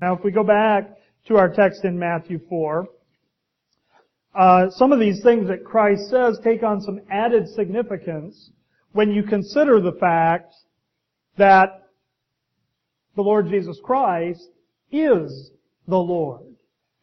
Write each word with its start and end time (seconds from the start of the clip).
Now, 0.00 0.14
if 0.14 0.22
we 0.22 0.30
go 0.30 0.44
back 0.44 0.90
to 1.26 1.36
our 1.36 1.48
text 1.48 1.84
in 1.84 1.98
Matthew 1.98 2.40
4, 2.48 2.86
uh, 4.34 4.70
some 4.70 4.92
of 4.92 5.00
these 5.00 5.22
things 5.22 5.48
that 5.48 5.64
Christ 5.64 6.08
says 6.10 6.38
take 6.44 6.62
on 6.62 6.80
some 6.80 7.00
added 7.10 7.48
significance 7.48 8.50
when 8.92 9.10
you 9.10 9.22
consider 9.22 9.80
the 9.80 9.96
fact 9.98 10.54
that 11.36 11.88
the 13.16 13.22
Lord 13.22 13.48
Jesus 13.48 13.80
Christ 13.82 14.48
is 14.92 15.50
the 15.88 15.96
Lord. 15.98 16.42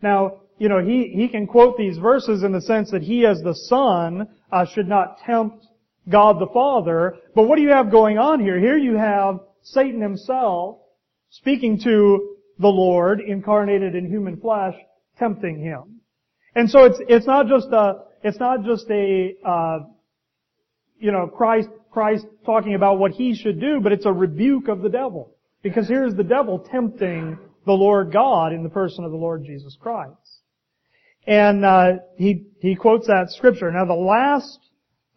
Now, 0.02 0.42
you 0.58 0.70
know, 0.70 0.80
he, 0.80 1.12
he 1.14 1.28
can 1.28 1.48
quote 1.48 1.78
these 1.78 1.98
verses 1.98 2.44
in 2.44 2.54
the 2.54 2.62
sense 2.62 2.92
that 2.92 3.02
he 3.02 3.26
as 3.26 3.42
the 3.42 3.54
Son 3.54 4.28
uh, 4.52 4.66
should 4.74 4.88
not 4.88 5.18
tempt 5.26 5.66
God 6.08 6.40
the 6.40 6.48
Father. 6.54 7.18
But 7.36 7.44
what 7.44 7.58
do 7.58 7.64
you 7.64 7.72
have 7.72 7.92
going 7.92 8.18
on 8.18 8.40
here? 8.40 8.60
Here 8.60 8.78
you 8.78 8.96
have 8.96 9.40
Satan 9.64 10.02
himself 10.02 10.78
speaking 11.32 11.80
to 11.82 12.35
the 12.60 12.68
Lord 12.68 13.20
incarnated 13.20 13.96
in 13.96 14.08
human 14.08 14.38
flesh, 14.38 14.76
tempting 15.18 15.60
him. 15.60 16.02
And 16.56 16.70
so 16.70 16.86
it's, 16.86 16.98
it's 17.08 17.28
not 17.28 17.48
just 17.48 17.68
a, 17.68 18.04
it's 18.24 18.40
not 18.40 18.64
just 18.64 18.90
a, 18.90 19.34
uh, 19.46 19.80
you 20.98 21.12
know, 21.12 21.28
Christ, 21.28 21.70
Christ 21.92 22.26
talking 22.46 22.76
about 22.76 22.98
what 22.98 23.12
he 23.12 23.36
should 23.36 23.60
do, 23.60 23.80
but 23.82 23.92
it's 23.92 24.06
a 24.06 24.14
rebuke 24.14 24.68
of 24.68 24.82
the 24.82 24.90
devil. 24.90 25.36
Because 25.62 25.88
here's 25.88 26.16
the 26.16 26.24
devil 26.24 26.60
tempting 26.72 27.38
the 27.66 27.74
Lord 27.74 28.14
God 28.14 28.54
in 28.54 28.64
the 28.64 28.70
person 28.70 29.04
of 29.04 29.12
the 29.12 29.18
Lord 29.18 29.44
Jesus 29.44 29.76
Christ. 29.80 30.14
And 31.28 31.66
uh, 31.66 31.94
he 32.18 32.46
he 32.60 32.76
quotes 32.76 33.08
that 33.08 33.32
scripture. 33.32 33.72
Now 33.72 33.86
the 33.86 33.94
last 33.94 34.60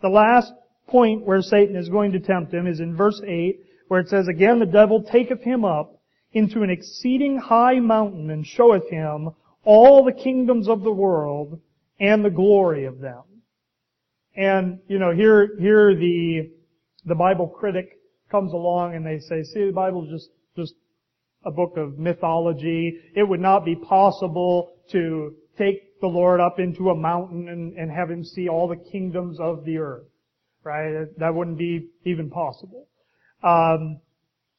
the 0.00 0.08
last 0.08 0.50
point 0.86 1.26
where 1.26 1.42
Satan 1.42 1.76
is 1.76 1.90
going 1.90 2.12
to 2.12 2.20
tempt 2.20 2.52
him 2.52 2.66
is 2.66 2.80
in 2.80 2.96
verse 2.96 3.20
eight, 3.26 3.60
where 3.88 4.00
it 4.00 4.08
says, 4.08 4.26
"Again 4.26 4.58
the 4.58 4.64
devil 4.64 5.02
taketh 5.02 5.42
him 5.42 5.66
up 5.66 5.97
into 6.32 6.62
an 6.62 6.70
exceeding 6.70 7.38
high 7.38 7.80
mountain 7.80 8.30
and 8.30 8.46
showeth 8.46 8.88
him 8.90 9.30
all 9.64 10.04
the 10.04 10.12
kingdoms 10.12 10.68
of 10.68 10.82
the 10.82 10.92
world 10.92 11.60
and 11.98 12.24
the 12.24 12.30
glory 12.30 12.84
of 12.84 13.00
them." 13.00 13.22
And 14.36 14.80
you 14.88 14.98
know 14.98 15.12
here 15.12 15.56
here 15.58 15.94
the 15.94 16.50
the 17.04 17.14
Bible 17.14 17.48
critic 17.48 17.98
comes 18.30 18.52
along 18.52 18.94
and 18.94 19.04
they 19.04 19.18
say, 19.18 19.42
"See, 19.42 19.66
the 19.66 19.72
Bible 19.72 20.04
is 20.04 20.10
just 20.10 20.30
just 20.56 20.74
a 21.44 21.50
book 21.50 21.76
of 21.76 21.98
mythology. 21.98 23.00
It 23.14 23.22
would 23.22 23.40
not 23.40 23.64
be 23.64 23.76
possible 23.76 24.72
to 24.90 25.34
take 25.56 26.00
the 26.00 26.06
Lord 26.06 26.40
up 26.40 26.58
into 26.58 26.90
a 26.90 26.96
mountain 26.96 27.48
and, 27.48 27.76
and 27.76 27.90
have 27.90 28.10
him 28.10 28.24
see 28.24 28.48
all 28.48 28.68
the 28.68 28.76
kingdoms 28.76 29.38
of 29.40 29.64
the 29.64 29.78
earth. 29.78 30.06
Right? 30.64 31.06
That 31.18 31.34
wouldn't 31.34 31.58
be 31.58 31.88
even 32.04 32.30
possible. 32.30 32.86
Um, 33.42 34.00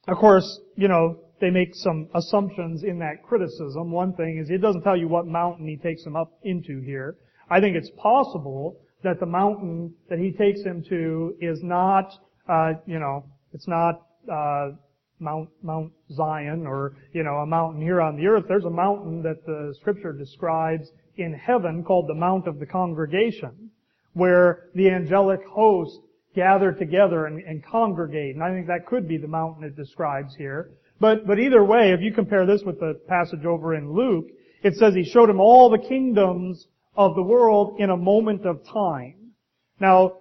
of 0.08 0.18
course, 0.18 0.60
you 0.76 0.88
know, 0.88 1.20
they 1.40 1.50
make 1.50 1.74
some 1.74 2.10
assumptions 2.14 2.84
in 2.84 3.00
that 3.00 3.24
criticism. 3.24 3.92
One 3.92 4.14
thing 4.14 4.40
is 4.42 4.50
it 4.50 4.62
doesn't 4.62 4.84
tell 4.84 4.98
you 4.98 5.08
what 5.08 5.28
mountain 5.28 5.68
he 5.68 5.78
takes 5.78 6.06
him 6.06 6.16
up 6.16 6.32
into 6.44 6.82
here. 6.82 7.18
I 7.50 7.60
think 7.60 7.76
it's 7.76 7.92
possible 7.98 8.78
that 9.04 9.20
the 9.20 9.26
mountain 9.26 9.94
that 10.10 10.20
he 10.20 10.32
takes 10.32 10.62
him 10.62 10.84
to 10.90 11.36
is 11.40 11.64
not, 11.64 12.12
uh, 12.48 12.74
you 12.86 13.00
know, 13.00 13.26
it's 13.54 13.68
not 13.68 14.02
uh, 14.32 14.72
Mount 15.20 15.50
Mount 15.62 15.92
Zion 16.12 16.66
or 16.66 16.96
you 17.14 17.24
know 17.24 17.36
a 17.38 17.46
mountain 17.46 17.82
here 17.82 18.02
on 18.02 18.16
the 18.16 18.28
earth. 18.28 18.46
There's 18.48 18.66
a 18.66 18.70
mountain 18.70 19.22
that 19.24 19.46
the 19.46 19.74
Scripture 19.80 20.14
describes 20.14 20.90
in 21.18 21.34
heaven 21.34 21.84
called 21.84 22.08
the 22.08 22.14
Mount 22.14 22.48
of 22.48 22.60
the 22.60 22.66
Congregation, 22.66 23.72
where 24.14 24.70
the 24.76 24.90
angelic 24.90 25.42
host 25.46 26.00
gather 26.36 26.72
together 26.72 27.26
and, 27.26 27.42
and 27.42 27.66
congregate. 27.66 28.36
And 28.36 28.44
I 28.44 28.52
think 28.52 28.68
that 28.68 28.86
could 28.86 29.08
be 29.08 29.18
the 29.18 29.28
mountain 29.28 29.64
it 29.64 29.76
describes 29.76 30.36
here. 30.38 30.72
But 31.00 31.26
but 31.26 31.40
either 31.40 31.64
way, 31.64 31.92
if 31.92 32.02
you 32.02 32.14
compare 32.14 32.46
this 32.46 32.64
with 32.64 32.80
the 32.80 33.00
passage 33.08 33.46
over 33.46 33.74
in 33.74 33.94
Luke, 33.94 34.28
it 34.64 34.76
says 34.76 34.94
he 34.94 35.04
showed 35.04 35.30
him 35.30 35.40
all 35.40 35.70
the 35.70 35.78
kingdoms 35.78 36.68
of 36.96 37.16
the 37.16 37.24
world 37.24 37.80
in 37.80 37.90
a 37.90 37.98
moment 37.98 38.46
of 38.46 38.66
time. 38.66 39.32
Now, 39.80 40.18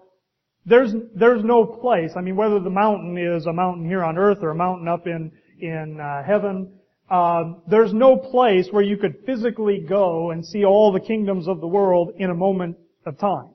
there's, 0.64 0.92
there's 1.14 1.42
no 1.42 1.64
place, 1.64 2.12
I 2.14 2.20
mean, 2.20 2.36
whether 2.36 2.60
the 2.60 2.70
mountain 2.70 3.16
is 3.16 3.46
a 3.46 3.52
mountain 3.52 3.86
here 3.86 4.04
on 4.04 4.18
earth 4.18 4.38
or 4.42 4.50
a 4.50 4.54
mountain 4.54 4.86
up 4.86 5.06
in, 5.06 5.32
in 5.60 5.98
uh, 5.98 6.22
heaven, 6.22 6.72
uh, 7.10 7.54
there's 7.68 7.94
no 7.94 8.16
place 8.16 8.68
where 8.70 8.82
you 8.82 8.98
could 8.98 9.16
physically 9.24 9.78
go 9.88 10.30
and 10.30 10.44
see 10.44 10.64
all 10.64 10.92
the 10.92 11.00
kingdoms 11.00 11.48
of 11.48 11.60
the 11.60 11.66
world 11.66 12.12
in 12.18 12.30
a 12.30 12.34
moment 12.34 12.76
of 13.06 13.18
time. 13.18 13.48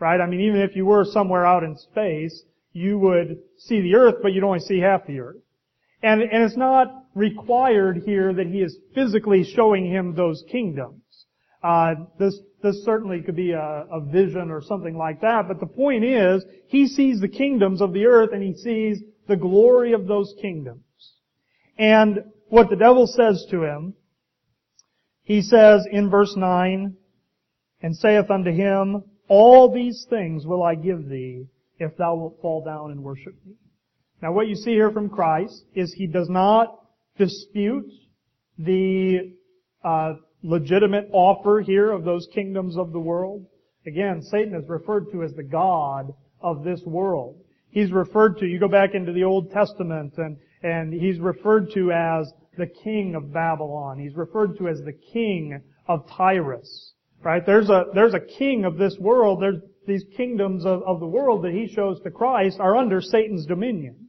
Right? 0.00 0.20
I 0.20 0.26
mean, 0.26 0.40
even 0.40 0.60
if 0.60 0.74
you 0.74 0.84
were 0.84 1.04
somewhere 1.04 1.46
out 1.46 1.62
in 1.62 1.76
space, 1.76 2.42
you 2.72 2.98
would 2.98 3.38
see 3.58 3.80
the 3.80 3.94
earth, 3.94 4.16
but 4.22 4.32
you'd 4.32 4.44
only 4.44 4.60
see 4.60 4.80
half 4.80 5.06
the 5.06 5.20
earth. 5.20 5.36
And, 6.02 6.22
and 6.22 6.44
it's 6.44 6.56
not 6.56 7.06
required 7.14 8.02
here 8.04 8.32
that 8.32 8.46
he 8.46 8.60
is 8.60 8.76
physically 8.94 9.44
showing 9.44 9.86
him 9.86 10.14
those 10.14 10.44
kingdoms. 10.50 11.02
Uh, 11.62 11.94
this 12.18 12.38
this 12.62 12.84
certainly 12.84 13.20
could 13.22 13.36
be 13.36 13.52
a, 13.52 13.86
a 13.90 14.00
vision 14.00 14.50
or 14.50 14.62
something 14.62 14.96
like 14.96 15.20
that. 15.20 15.46
But 15.46 15.60
the 15.60 15.66
point 15.66 16.04
is, 16.04 16.44
he 16.66 16.86
sees 16.86 17.20
the 17.20 17.28
kingdoms 17.28 17.80
of 17.80 17.92
the 17.92 18.06
earth 18.06 18.30
and 18.32 18.42
he 18.42 18.54
sees 18.54 19.00
the 19.28 19.36
glory 19.36 19.92
of 19.92 20.06
those 20.06 20.34
kingdoms. 20.40 20.82
And 21.78 22.24
what 22.48 22.70
the 22.70 22.76
devil 22.76 23.06
says 23.06 23.46
to 23.50 23.62
him, 23.62 23.94
he 25.22 25.42
says 25.42 25.86
in 25.90 26.10
verse 26.10 26.34
9, 26.36 26.96
and 27.80 27.96
saith 27.96 28.30
unto 28.30 28.50
him, 28.50 29.04
All 29.28 29.72
these 29.72 30.06
things 30.08 30.46
will 30.46 30.62
I 30.62 30.74
give 30.74 31.08
thee, 31.08 31.46
if 31.78 31.96
thou 31.96 32.16
wilt 32.16 32.38
fall 32.40 32.64
down 32.64 32.90
and 32.90 33.04
worship 33.04 33.34
me. 33.46 33.52
Now 34.20 34.32
what 34.32 34.48
you 34.48 34.56
see 34.56 34.72
here 34.72 34.90
from 34.90 35.08
Christ 35.08 35.64
is 35.74 35.92
he 35.92 36.06
does 36.06 36.28
not 36.28 36.80
dispute 37.16 37.90
the 38.58 39.34
uh, 39.84 40.14
legitimate 40.42 41.08
offer 41.12 41.60
here 41.60 41.90
of 41.90 42.04
those 42.04 42.26
kingdoms 42.34 42.76
of 42.76 42.92
the 42.92 42.98
world. 42.98 43.46
Again, 43.86 44.22
Satan 44.22 44.54
is 44.54 44.68
referred 44.68 45.10
to 45.12 45.22
as 45.22 45.32
the 45.34 45.42
God 45.42 46.12
of 46.40 46.64
this 46.64 46.80
world. 46.84 47.36
He's 47.70 47.92
referred 47.92 48.38
to, 48.38 48.46
you 48.46 48.58
go 48.58 48.68
back 48.68 48.94
into 48.94 49.12
the 49.12 49.24
Old 49.24 49.52
Testament 49.52 50.14
and, 50.16 50.36
and 50.62 50.92
he's 50.92 51.20
referred 51.20 51.70
to 51.74 51.92
as 51.92 52.32
the 52.56 52.66
king 52.66 53.14
of 53.14 53.32
Babylon. 53.32 53.98
He's 53.98 54.16
referred 54.16 54.58
to 54.58 54.68
as 54.68 54.80
the 54.82 54.98
king 55.12 55.62
of 55.86 56.08
Tyrus. 56.10 56.92
Right? 57.22 57.44
There's 57.44 57.68
a, 57.68 57.86
there's 57.94 58.14
a 58.14 58.20
king 58.20 58.64
of 58.64 58.78
this 58.78 58.96
world. 58.98 59.42
There's 59.42 59.60
these 59.86 60.04
kingdoms 60.16 60.64
of, 60.64 60.82
of 60.82 61.00
the 61.00 61.06
world 61.06 61.44
that 61.44 61.52
he 61.52 61.66
shows 61.66 62.00
to 62.02 62.10
Christ 62.10 62.58
are 62.60 62.76
under 62.76 63.00
Satan's 63.00 63.46
dominion. 63.46 64.07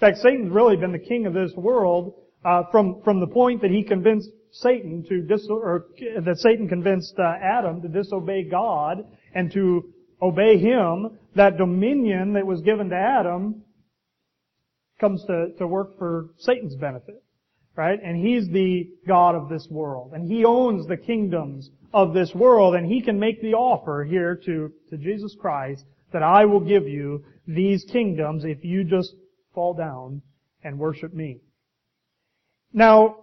In 0.00 0.08
fact, 0.08 0.18
Satan's 0.22 0.50
really 0.50 0.76
been 0.76 0.92
the 0.92 0.98
king 0.98 1.26
of 1.26 1.34
this 1.34 1.52
world 1.54 2.14
uh, 2.42 2.62
from 2.70 3.02
from 3.04 3.20
the 3.20 3.26
point 3.26 3.60
that 3.60 3.70
he 3.70 3.82
convinced 3.82 4.30
Satan 4.50 5.04
to 5.10 5.20
dis- 5.20 5.46
or 5.50 5.88
that 6.24 6.38
Satan 6.38 6.68
convinced 6.68 7.14
uh, 7.18 7.34
Adam 7.42 7.82
to 7.82 7.88
disobey 7.88 8.44
God 8.44 9.04
and 9.34 9.52
to 9.52 9.92
obey 10.22 10.56
him, 10.56 11.18
that 11.34 11.58
dominion 11.58 12.32
that 12.32 12.46
was 12.46 12.62
given 12.62 12.88
to 12.88 12.96
Adam 12.96 13.62
comes 14.98 15.22
to, 15.26 15.48
to 15.58 15.66
work 15.66 15.98
for 15.98 16.30
Satan's 16.38 16.76
benefit. 16.76 17.22
Right? 17.76 17.98
And 18.02 18.26
he's 18.26 18.48
the 18.48 18.90
God 19.06 19.34
of 19.34 19.50
this 19.50 19.68
world. 19.70 20.12
And 20.14 20.30
he 20.30 20.46
owns 20.46 20.86
the 20.86 20.96
kingdoms 20.96 21.70
of 21.92 22.14
this 22.14 22.34
world. 22.34 22.74
And 22.74 22.90
he 22.90 23.02
can 23.02 23.18
make 23.18 23.42
the 23.42 23.52
offer 23.52 24.04
here 24.04 24.34
to, 24.46 24.72
to 24.88 24.96
Jesus 24.96 25.36
Christ 25.38 25.84
that 26.12 26.22
I 26.22 26.46
will 26.46 26.60
give 26.60 26.88
you 26.88 27.24
these 27.46 27.84
kingdoms 27.84 28.44
if 28.44 28.64
you 28.64 28.84
just 28.84 29.14
fall 29.54 29.74
down 29.74 30.22
and 30.62 30.78
worship 30.78 31.12
me. 31.14 31.38
Now, 32.72 33.16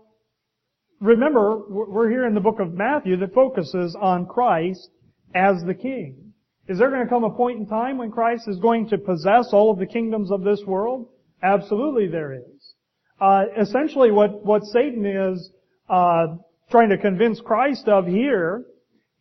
remember, 0.99 1.63
we're 1.69 2.09
here 2.09 2.25
in 2.25 2.33
the 2.33 2.41
book 2.41 2.59
of 2.59 2.73
Matthew 2.73 3.17
that 3.17 3.33
focuses 3.33 3.95
on 3.99 4.25
Christ 4.25 4.89
as 5.33 5.63
the 5.65 5.73
King. 5.73 6.33
Is 6.67 6.79
there 6.79 6.89
going 6.89 7.03
to 7.03 7.09
come 7.09 7.23
a 7.23 7.29
point 7.29 7.59
in 7.59 7.65
time 7.65 7.97
when 7.97 8.11
Christ 8.11 8.47
is 8.47 8.57
going 8.59 8.89
to 8.89 8.97
possess 8.97 9.49
all 9.53 9.71
of 9.71 9.79
the 9.79 9.85
kingdoms 9.85 10.31
of 10.31 10.43
this 10.43 10.61
world? 10.65 11.07
Absolutely 11.41 12.07
there 12.07 12.33
is. 12.33 12.73
Uh, 13.21 13.45
essentially 13.59 14.11
what, 14.11 14.45
what 14.45 14.63
Satan 14.65 15.05
is 15.05 15.49
uh, 15.89 16.27
trying 16.69 16.89
to 16.89 16.97
convince 16.97 17.39
Christ 17.39 17.87
of 17.87 18.05
here 18.05 18.65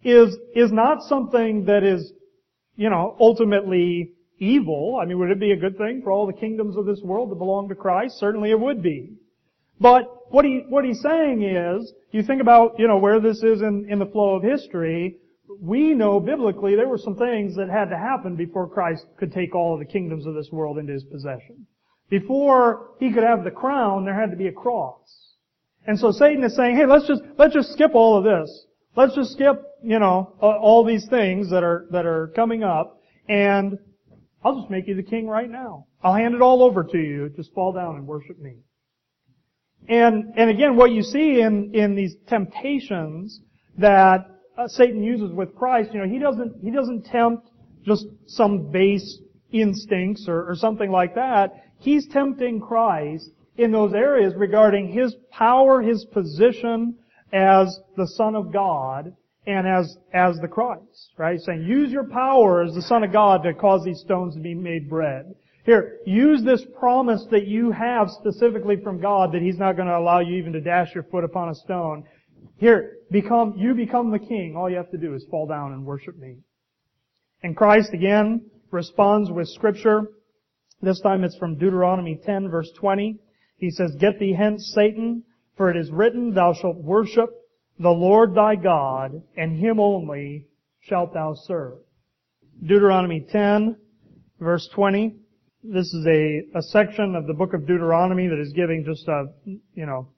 is, 0.02 0.37
is 0.55 0.73
not 0.73 1.02
something 1.02 1.67
that 1.67 1.85
is, 1.85 2.12
you 2.75 2.91
know, 2.91 3.17
ultimately 3.20 4.12
evil. 4.38 4.99
I 5.00 5.06
mean, 5.06 5.19
would 5.19 5.31
it 5.31 5.41
be 5.41 5.53
a 5.53 5.56
good 5.56 5.77
thing 5.79 6.03
for 6.03 6.11
all 6.12 6.27
the 6.27 6.33
kingdoms 6.33 6.77
of 6.77 6.87
this 6.87 7.00
world 7.03 7.31
to 7.31 7.35
belong 7.35 7.69
to 7.69 7.75
Christ? 7.75 8.19
Certainly 8.19 8.50
it 8.50 8.61
would 8.61 8.83
be. 8.83 9.15
But 9.81 10.33
what 10.33 10.44
he, 10.44 10.65
what 10.69 10.85
he's 10.85 11.00
saying 11.00 11.43
is, 11.43 11.93
you 12.11 12.23
think 12.23 12.41
about, 12.41 12.79
you 12.79 12.88
know, 12.88 12.99
where 12.99 13.21
this 13.21 13.43
is 13.43 13.61
in, 13.61 13.87
in 13.91 13.99
the 13.99 14.06
flow 14.06 14.37
of 14.37 14.43
history, 14.43 15.17
we 15.61 15.94
know 15.94 16.21
biblically 16.21 16.75
there 16.75 16.88
were 16.88 16.99
some 16.99 17.17
things 17.17 17.56
that 17.56 17.69
had 17.69 17.91
to 17.91 17.97
happen 17.97 18.37
before 18.37 18.69
Christ 18.69 19.05
could 19.19 19.33
take 19.33 19.55
all 19.55 19.75
of 19.75 19.81
the 19.81 19.87
kingdoms 19.87 20.27
of 20.27 20.35
this 20.35 20.49
world 20.50 20.79
into 20.79 20.93
his 20.93 21.05
possession. 21.05 21.67
Before 22.09 22.91
he 22.99 23.12
could 23.12 23.25
have 23.25 23.44
the 23.44 23.50
crown, 23.50 24.05
there 24.05 24.19
had 24.19 24.31
to 24.31 24.37
be 24.37 24.49
a 24.49 24.53
cross. 24.53 25.35
And 25.87 25.99
so 25.99 26.11
Satan 26.11 26.43
is 26.44 26.56
saying, 26.56 26.77
hey, 26.77 26.87
let's 26.87 27.06
just, 27.06 27.23
let's 27.38 27.55
just 27.55 27.73
skip 27.73 27.94
all 27.94 28.19
of 28.19 28.25
this. 28.25 28.67
Let's 28.97 29.15
just 29.15 29.33
skip, 29.33 29.62
you 29.83 29.99
know, 29.99 30.33
all 30.41 30.85
these 30.85 31.06
things 31.09 31.50
that 31.50 31.62
are, 31.62 31.87
that 31.91 32.06
are 32.06 32.29
coming 32.35 32.65
up 32.65 33.00
and 33.29 33.79
I'll 34.46 34.60
just 34.60 34.70
make 34.70 34.87
you 34.87 34.94
the 34.94 35.02
king 35.02 35.26
right 35.26 35.50
now. 35.50 35.87
I'll 36.04 36.14
hand 36.14 36.37
it 36.37 36.40
all 36.40 36.62
over 36.62 36.84
to 36.84 36.98
you. 36.98 37.28
Just 37.34 37.52
fall 37.52 37.72
down 37.72 37.96
and 37.96 38.06
worship 38.06 38.38
me. 38.38 38.58
And, 39.88 40.34
and 40.37 40.50
again, 40.50 40.76
what 40.76 40.93
you 40.93 41.02
see 41.02 41.40
in, 41.40 41.75
in 41.75 41.96
these 41.96 42.14
temptations 42.28 43.40
that 43.76 44.20
uh, 44.56 44.69
Satan 44.69 45.02
uses 45.02 45.32
with 45.32 45.52
Christ, 45.56 45.90
you 45.93 45.98
know, 45.98 46.06
he 46.06 46.20
doesn't, 46.20 46.62
he 46.62 46.70
doesn't 46.70 47.06
tempt 47.06 47.48
just 47.84 48.06
some 48.26 48.70
base 48.70 49.19
instincts 49.50 50.26
or, 50.28 50.49
or 50.49 50.54
something 50.54 50.92
like 50.92 51.16
that. 51.16 51.64
He's 51.81 52.06
tempting 52.06 52.60
Christ 52.60 53.28
in 53.56 53.72
those 53.72 53.94
areas 53.94 54.32
regarding 54.37 54.92
his 54.92 55.16
power, 55.32 55.82
his 55.82 56.04
position 56.04 56.94
as 57.32 57.81
the 57.96 58.06
Son 58.06 58.37
of 58.37 58.52
God 58.52 59.12
and 59.46 59.66
as, 59.66 59.96
as 60.12 60.37
the 60.40 60.48
Christ, 60.48 61.12
right? 61.16 61.40
Saying, 61.40 61.62
use 61.62 61.90
your 61.90 62.08
power 62.08 62.62
as 62.62 62.75
the 62.75 62.82
Son 62.82 63.04
of 63.04 63.12
God 63.12 63.43
to 63.44 63.54
cause 63.54 63.84
these 63.84 64.00
stones 64.00 64.34
to 64.34 64.40
be 64.40 64.54
made 64.54 64.90
bread. 64.90 65.34
Here, 65.64 65.98
use 66.04 66.43
this 66.44 66.64
promise 66.78 67.25
that 67.31 67.46
you 67.46 67.70
have 67.72 68.08
specifically 68.10 68.76
from 68.82 69.00
God 69.00 69.32
that 69.32 69.43
He's 69.43 69.58
not 69.58 69.76
going 69.76 69.88
to 69.88 69.96
allow 69.96 70.20
you 70.20 70.37
even 70.37 70.52
to 70.52 70.60
dash 70.60 70.94
your 70.94 71.04
foot 71.04 71.25
upon 71.25 71.48
a 71.48 71.54
stone. 71.54 72.04
Here, 72.58 72.98
become, 73.10 73.54
you 73.56 73.75
become 73.75 74.10
the 74.10 74.19
king. 74.19 74.54
All 74.56 74.70
you 74.70 74.76
have 74.76 74.90
to 74.90 74.98
do 74.98 75.14
is 75.14 75.25
fall 75.31 75.46
down 75.46 75.72
and 75.72 75.84
worship 75.84 76.19
me. 76.19 76.37
And 77.42 77.56
Christ 77.56 77.92
again 77.92 78.49
responds 78.70 79.31
with 79.31 79.49
scripture. 79.49 80.08
This 80.82 81.00
time 81.00 81.25
it's 81.25 81.37
from 81.37 81.58
Deuteronomy 81.58 82.20
10 82.25 82.49
verse 82.49 82.70
20. 82.78 83.19
He 83.58 83.70
says, 83.70 83.96
Get 83.99 84.19
thee 84.19 84.34
hence, 84.34 84.70
Satan, 84.75 85.25
for 85.56 85.70
it 85.70 85.76
is 85.76 85.90
written, 85.90 86.34
Thou 86.34 86.54
shalt 86.54 86.76
worship 86.76 87.31
the 87.78 87.90
Lord 87.90 88.34
thy 88.34 88.56
God, 88.56 89.23
and 89.37 89.58
him 89.58 89.81
only 89.81 90.46
shalt 90.81 91.14
thou 91.14 91.34
serve. 91.34 91.78
Deuteronomy 92.62 93.26
10 93.31 93.76
verse 94.40 94.69
20. 94.75 95.17
This 95.62 95.87
is 95.93 96.06
a, 96.06 96.58
a 96.58 96.62
section 96.62 97.14
of 97.17 97.26
the 97.26 97.34
book 97.34 97.55
of 97.55 97.67
Deuteronomy 97.67 98.28
that 98.28 98.40
is 98.40 98.52
giving 98.52 98.84
just 98.84 99.06
a, 99.08 99.26
you 99.44 99.87
know, 99.87 100.08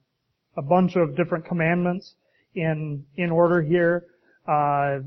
a 0.57 0.63
bunch 0.63 0.97
of 0.97 1.17
different 1.17 1.47
commandments 1.47 2.15
in, 2.55 3.05
in 3.17 3.31
order 3.31 3.63
here. 3.63 4.05
Uh, 4.47 4.99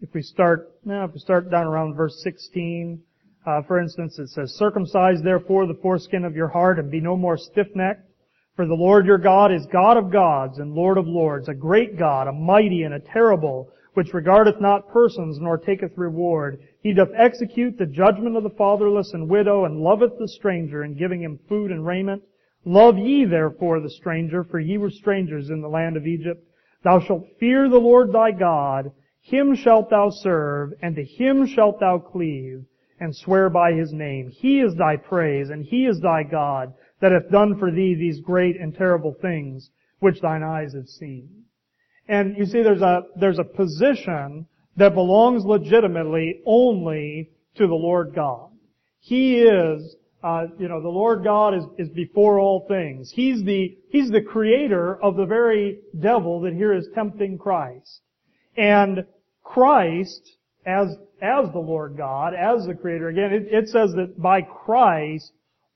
if 0.00 0.12
we 0.14 0.22
start, 0.22 0.72
now 0.84 1.04
if 1.04 1.12
we 1.12 1.18
start 1.18 1.50
down 1.50 1.66
around 1.66 1.94
verse 1.94 2.20
16, 2.24 3.00
uh, 3.46 3.62
for 3.66 3.78
instance, 3.78 4.18
it 4.18 4.28
says, 4.28 4.54
Circumcise 4.56 5.22
therefore 5.22 5.66
the 5.66 5.78
foreskin 5.82 6.24
of 6.24 6.34
your 6.34 6.48
heart 6.48 6.78
and 6.78 6.90
be 6.90 7.00
no 7.00 7.16
more 7.16 7.36
stiff-necked. 7.36 8.08
For 8.56 8.66
the 8.66 8.74
Lord 8.74 9.04
your 9.04 9.18
God 9.18 9.52
is 9.52 9.66
God 9.66 9.96
of 9.96 10.12
gods 10.12 10.58
and 10.58 10.74
Lord 10.74 10.96
of 10.96 11.08
lords, 11.08 11.48
a 11.48 11.54
great 11.54 11.98
God, 11.98 12.28
a 12.28 12.32
mighty 12.32 12.84
and 12.84 12.94
a 12.94 13.00
terrible, 13.00 13.68
which 13.94 14.14
regardeth 14.14 14.60
not 14.60 14.88
persons 14.88 15.38
nor 15.40 15.58
taketh 15.58 15.98
reward. 15.98 16.60
He 16.80 16.92
doth 16.92 17.10
execute 17.16 17.76
the 17.76 17.86
judgment 17.86 18.36
of 18.36 18.44
the 18.44 18.50
fatherless 18.50 19.12
and 19.12 19.28
widow, 19.28 19.64
and 19.64 19.80
loveth 19.80 20.18
the 20.18 20.28
stranger, 20.28 20.84
in 20.84 20.96
giving 20.96 21.22
him 21.22 21.40
food 21.48 21.72
and 21.72 21.84
raiment. 21.84 22.22
Love 22.64 22.96
ye 22.96 23.24
therefore 23.24 23.80
the 23.80 23.90
stranger, 23.90 24.44
for 24.44 24.60
ye 24.60 24.78
were 24.78 24.90
strangers 24.90 25.50
in 25.50 25.60
the 25.60 25.68
land 25.68 25.96
of 25.96 26.06
Egypt. 26.06 26.40
Thou 26.84 27.00
shalt 27.00 27.26
fear 27.40 27.68
the 27.68 27.80
Lord 27.80 28.12
thy 28.12 28.30
God, 28.30 28.92
him 29.20 29.56
shalt 29.56 29.90
thou 29.90 30.10
serve, 30.10 30.74
and 30.80 30.94
to 30.94 31.02
him 31.02 31.46
shalt 31.46 31.80
thou 31.80 31.98
cleave, 31.98 32.64
and 33.00 33.16
swear 33.16 33.50
by 33.50 33.72
his 33.72 33.92
name. 33.92 34.30
He 34.30 34.60
is 34.60 34.76
thy 34.76 34.96
praise, 34.96 35.50
and 35.50 35.64
he 35.64 35.86
is 35.86 35.98
thy 36.00 36.22
God, 36.22 36.72
that 37.04 37.12
hath 37.12 37.30
done 37.30 37.58
for 37.58 37.70
thee 37.70 37.94
these 37.94 38.22
great 38.22 38.58
and 38.58 38.74
terrible 38.74 39.14
things, 39.20 39.68
which 39.98 40.22
thine 40.22 40.42
eyes 40.42 40.72
have 40.72 40.88
seen. 40.88 41.28
And 42.08 42.34
you 42.38 42.46
see 42.46 42.62
there's 42.62 42.80
a, 42.80 43.02
there's 43.20 43.38
a 43.38 43.44
position 43.44 44.46
that 44.78 44.94
belongs 44.94 45.44
legitimately 45.44 46.40
only 46.46 47.28
to 47.56 47.66
the 47.66 47.74
Lord 47.74 48.14
God. 48.14 48.48
He 49.00 49.40
is, 49.40 49.96
uh, 50.22 50.44
you 50.58 50.66
know, 50.66 50.80
the 50.80 50.88
Lord 50.88 51.24
God 51.24 51.52
is, 51.52 51.64
is 51.76 51.90
before 51.90 52.40
all 52.40 52.64
things. 52.68 53.12
He's 53.14 53.44
the, 53.44 53.76
He's 53.90 54.08
the 54.08 54.22
creator 54.22 54.98
of 55.02 55.16
the 55.16 55.26
very 55.26 55.80
devil 56.00 56.40
that 56.40 56.54
here 56.54 56.72
is 56.72 56.88
tempting 56.94 57.36
Christ. 57.36 58.00
And 58.56 59.04
Christ, 59.42 60.22
as, 60.64 60.88
as 61.20 61.52
the 61.52 61.58
Lord 61.58 61.98
God, 61.98 62.32
as 62.32 62.64
the 62.64 62.72
creator, 62.72 63.08
again, 63.08 63.34
it, 63.34 63.48
it 63.50 63.68
says 63.68 63.92
that 63.92 64.18
by 64.18 64.40
Christ, 64.40 65.32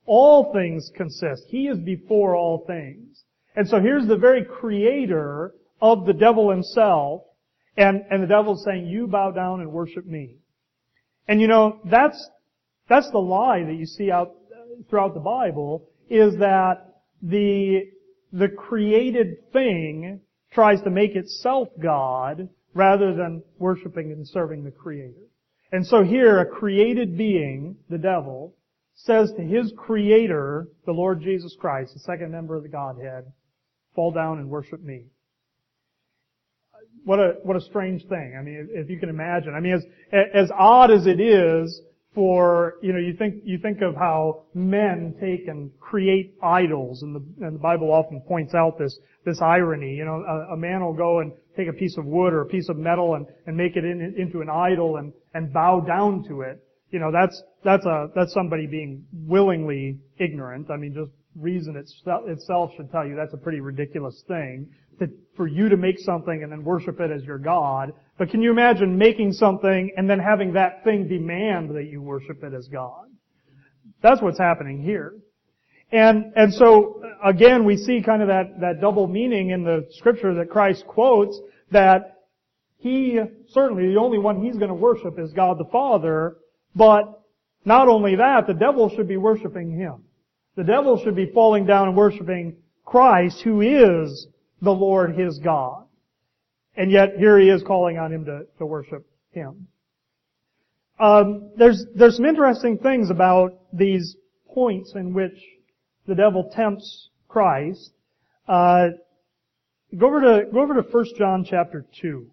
all 0.09 0.53
things 0.53 0.91
consist. 0.97 1.45
He 1.49 1.69
is 1.69 1.79
before 1.79 2.35
all 2.35 2.65
things. 2.67 3.23
And 3.55 3.69
so 3.69 3.81
here's 3.81 4.09
the 4.09 4.17
very 4.17 4.45
creator 4.45 5.53
of 5.81 6.07
the 6.07 6.13
devil 6.13 6.51
himself 6.51 7.23
and, 7.77 8.05
and 8.11 8.23
the 8.23 8.27
devil's 8.27 8.65
saying, 8.65 8.87
you 8.87 9.07
bow 9.07 9.31
down 9.31 9.61
and 9.61 9.71
worship 9.71 10.05
me. 10.05 10.37
And 11.29 11.41
you 11.41 11.47
know, 11.47 11.79
that's, 11.85 12.29
that's 12.89 13.11
the 13.11 13.19
lie 13.19 13.63
that 13.63 13.75
you 13.75 13.87
see 13.87 14.11
out 14.11 14.35
throughout 14.89 15.15
the 15.15 15.21
Bible, 15.21 15.89
is 16.09 16.37
that 16.39 17.03
the, 17.23 17.83
the 18.33 18.49
created 18.49 19.53
thing 19.53 20.21
tries 20.53 20.81
to 20.83 20.91
make 20.91 21.15
itself 21.15 21.69
God 21.81 22.49
rather 22.75 23.15
than 23.15 23.43
worshiping 23.59 24.13
and 24.13 24.27
serving 24.27 24.65
the 24.65 24.71
Creator. 24.71 25.15
And 25.73 25.87
so 25.87 26.03
here, 26.03 26.39
a 26.41 26.47
created 26.47 27.19
being, 27.19 27.77
the 27.91 27.99
devil, 27.99 28.55
says 29.05 29.33
to 29.37 29.43
his 29.43 29.73
Creator, 29.77 30.69
the 30.87 30.93
Lord 30.93 31.23
Jesus 31.23 31.57
Christ, 31.59 31.95
the 31.95 32.01
second 32.01 32.31
member 32.31 32.57
of 32.57 32.63
the 32.63 32.69
Godhead, 32.69 33.25
fall 33.95 34.13
down 34.13 34.39
and 34.39 34.49
worship 34.49 34.83
me 34.83 35.07
what 37.05 37.19
a 37.19 37.37
what 37.43 37.57
a 37.57 37.61
strange 37.63 38.05
thing. 38.07 38.37
I 38.39 38.43
mean, 38.43 38.69
if 38.71 38.91
you 38.91 38.99
can 38.99 39.09
imagine. 39.09 39.55
I 39.55 39.61
mean, 39.61 39.73
as 39.73 39.85
as 40.35 40.51
odd 40.57 40.91
as 40.91 41.07
it 41.07 41.21
is 41.21 41.81
for 42.15 42.75
you 42.83 42.93
know, 42.93 42.99
you 42.99 43.15
think 43.15 43.37
you 43.45 43.59
think 43.59 43.81
of 43.81 43.95
how 43.95 44.43
men 44.55 45.15
take 45.19 45.49
and 45.49 45.71
create 45.81 46.35
idols, 46.43 47.03
and 47.03 47.15
the 47.15 47.47
and 47.47 47.55
the 47.55 47.61
Bible 47.61 47.91
often 47.91 48.21
points 48.21 48.55
out 48.55 48.79
this 48.79 48.99
this 49.25 49.41
irony. 49.41 49.95
You 49.95 50.05
know, 50.05 50.23
a, 50.23 50.53
a 50.53 50.57
man 50.57 50.85
will 50.85 50.93
go 50.93 51.21
and 51.21 51.33
take 51.57 51.69
a 51.69 51.73
piece 51.73 51.97
of 51.97 52.05
wood 52.05 52.35
or 52.35 52.43
a 52.43 52.47
piece 52.47 52.69
of 52.69 52.77
metal 52.77 53.15
and 53.15 53.27
and 53.47 53.57
make 53.57 53.77
it 53.77 53.85
in, 53.85 54.15
into 54.19 54.43
an 54.43 54.51
idol 54.51 54.97
and 54.97 55.13
and 55.33 55.51
bow 55.51 55.81
down 55.81 56.25
to 56.29 56.43
it. 56.43 56.63
You 56.91 56.99
know, 56.99 57.11
that's 57.13 57.43
that's 57.65 57.85
a 57.85 58.09
that's 58.15 58.33
somebody 58.33 58.67
being 58.67 59.05
willingly 59.13 59.99
ignorant. 60.19 60.71
I 60.71 60.77
mean, 60.77 60.95
just 60.95 61.11
reason 61.37 61.77
itself 61.77 62.71
should 62.77 62.91
tell 62.91 63.07
you 63.07 63.15
that's 63.15 63.35
a 63.35 63.39
pretty 63.39 63.61
ridiculous 63.61 64.23
thing 64.27 64.69
to, 64.99 65.09
for 65.37 65.47
you 65.47 65.69
to 65.69 65.77
make 65.77 65.99
something 65.99 66.43
and 66.43 66.51
then 66.51 66.65
worship 66.65 67.01
it 67.01 67.11
as 67.11 67.25
your 67.25 67.39
God. 67.39 67.93
But 68.19 68.31
can 68.31 68.43
you 68.43 68.51
imagine 68.51 68.99
making 68.99 69.33
something 69.33 69.93
and 69.97 70.09
then 70.09 70.19
having 70.19 70.55
that 70.55 70.83
thing 70.85 71.09
demand 71.09 71.71
that 71.77 71.85
you 71.85 72.03
worship 72.03 72.43
it 72.43 72.53
as 72.55 72.67
God? 72.69 73.07
That's 74.03 74.21
what's 74.21 74.39
happening 74.39 74.83
here. 74.83 75.15
And, 75.91 76.33
and 76.37 76.53
so, 76.53 77.03
again, 77.25 77.65
we 77.65 77.77
see 77.77 78.03
kind 78.03 78.21
of 78.21 78.29
that, 78.29 78.61
that 78.61 78.81
double 78.81 79.07
meaning 79.07 79.51
in 79.51 79.65
the 79.65 79.87
scripture 79.93 80.35
that 80.35 80.51
Christ 80.51 80.85
quotes 80.87 81.41
that 81.71 82.19
he, 82.77 83.19
certainly 83.49 83.89
the 83.89 83.99
only 83.99 84.19
one 84.19 84.43
he's 84.43 84.57
going 84.57 84.69
to 84.69 84.75
worship 84.75 85.19
is 85.19 85.33
God 85.33 85.59
the 85.59 85.69
Father, 85.73 86.37
but 86.79 87.25
not 87.65 87.89
only 87.89 88.17
that, 88.17 88.47
the 88.47 88.55
devil 88.55 88.89
should 88.89 89.09
be 89.09 89.17
worshiping 89.17 89.73
him. 89.73 90.05
The 90.57 90.65
devil 90.65 91.03
should 91.03 91.17
be 91.17 91.31
falling 91.35 91.67
down 91.67 91.89
and 91.89 91.97
worshiping 91.97 92.57
Christ, 92.85 93.43
who 93.43 93.61
is 93.61 94.29
the 94.63 94.71
Lord 94.71 95.17
his 95.17 95.39
God. 95.39 95.87
And 96.77 96.93
yet 96.93 97.17
here 97.19 97.39
he 97.39 97.51
is 97.51 97.63
calling 97.65 97.99
on 97.99 98.13
him 98.13 98.25
to, 98.27 98.43
to 98.59 98.67
worship 98.67 99.07
him. 99.33 99.67
Um, 101.01 101.51
there's 101.57 101.85
there's 101.95 102.17
some 102.17 102.25
interesting 102.25 102.79
things 102.79 103.11
about 103.11 103.59
these 103.73 104.17
points 104.53 104.95
in 104.95 105.13
which 105.13 105.39
the 106.07 106.15
devil 106.15 106.51
tempts 106.55 107.11
Christ. 107.29 107.93
Uh, 108.49 108.89
go 109.97 110.07
over 110.07 110.21
to 110.21 110.51
go 110.53 110.61
over 110.61 110.81
to 110.81 110.89
1 110.89 111.05
John 111.17 111.45
chapter 111.49 111.87
two. 112.01 112.31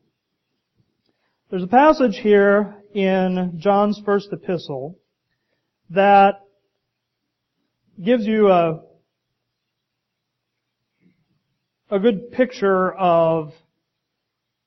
There's 1.56 1.64
a 1.64 1.68
passage 1.68 2.18
here 2.18 2.84
in 2.94 3.54
John's 3.60 4.02
first 4.04 4.28
epistle 4.34 5.00
that 5.90 6.42
gives 8.04 8.28
you 8.28 8.50
a 8.52 8.82
a 11.90 11.98
good 11.98 12.34
picture 12.34 12.94
of 12.94 13.54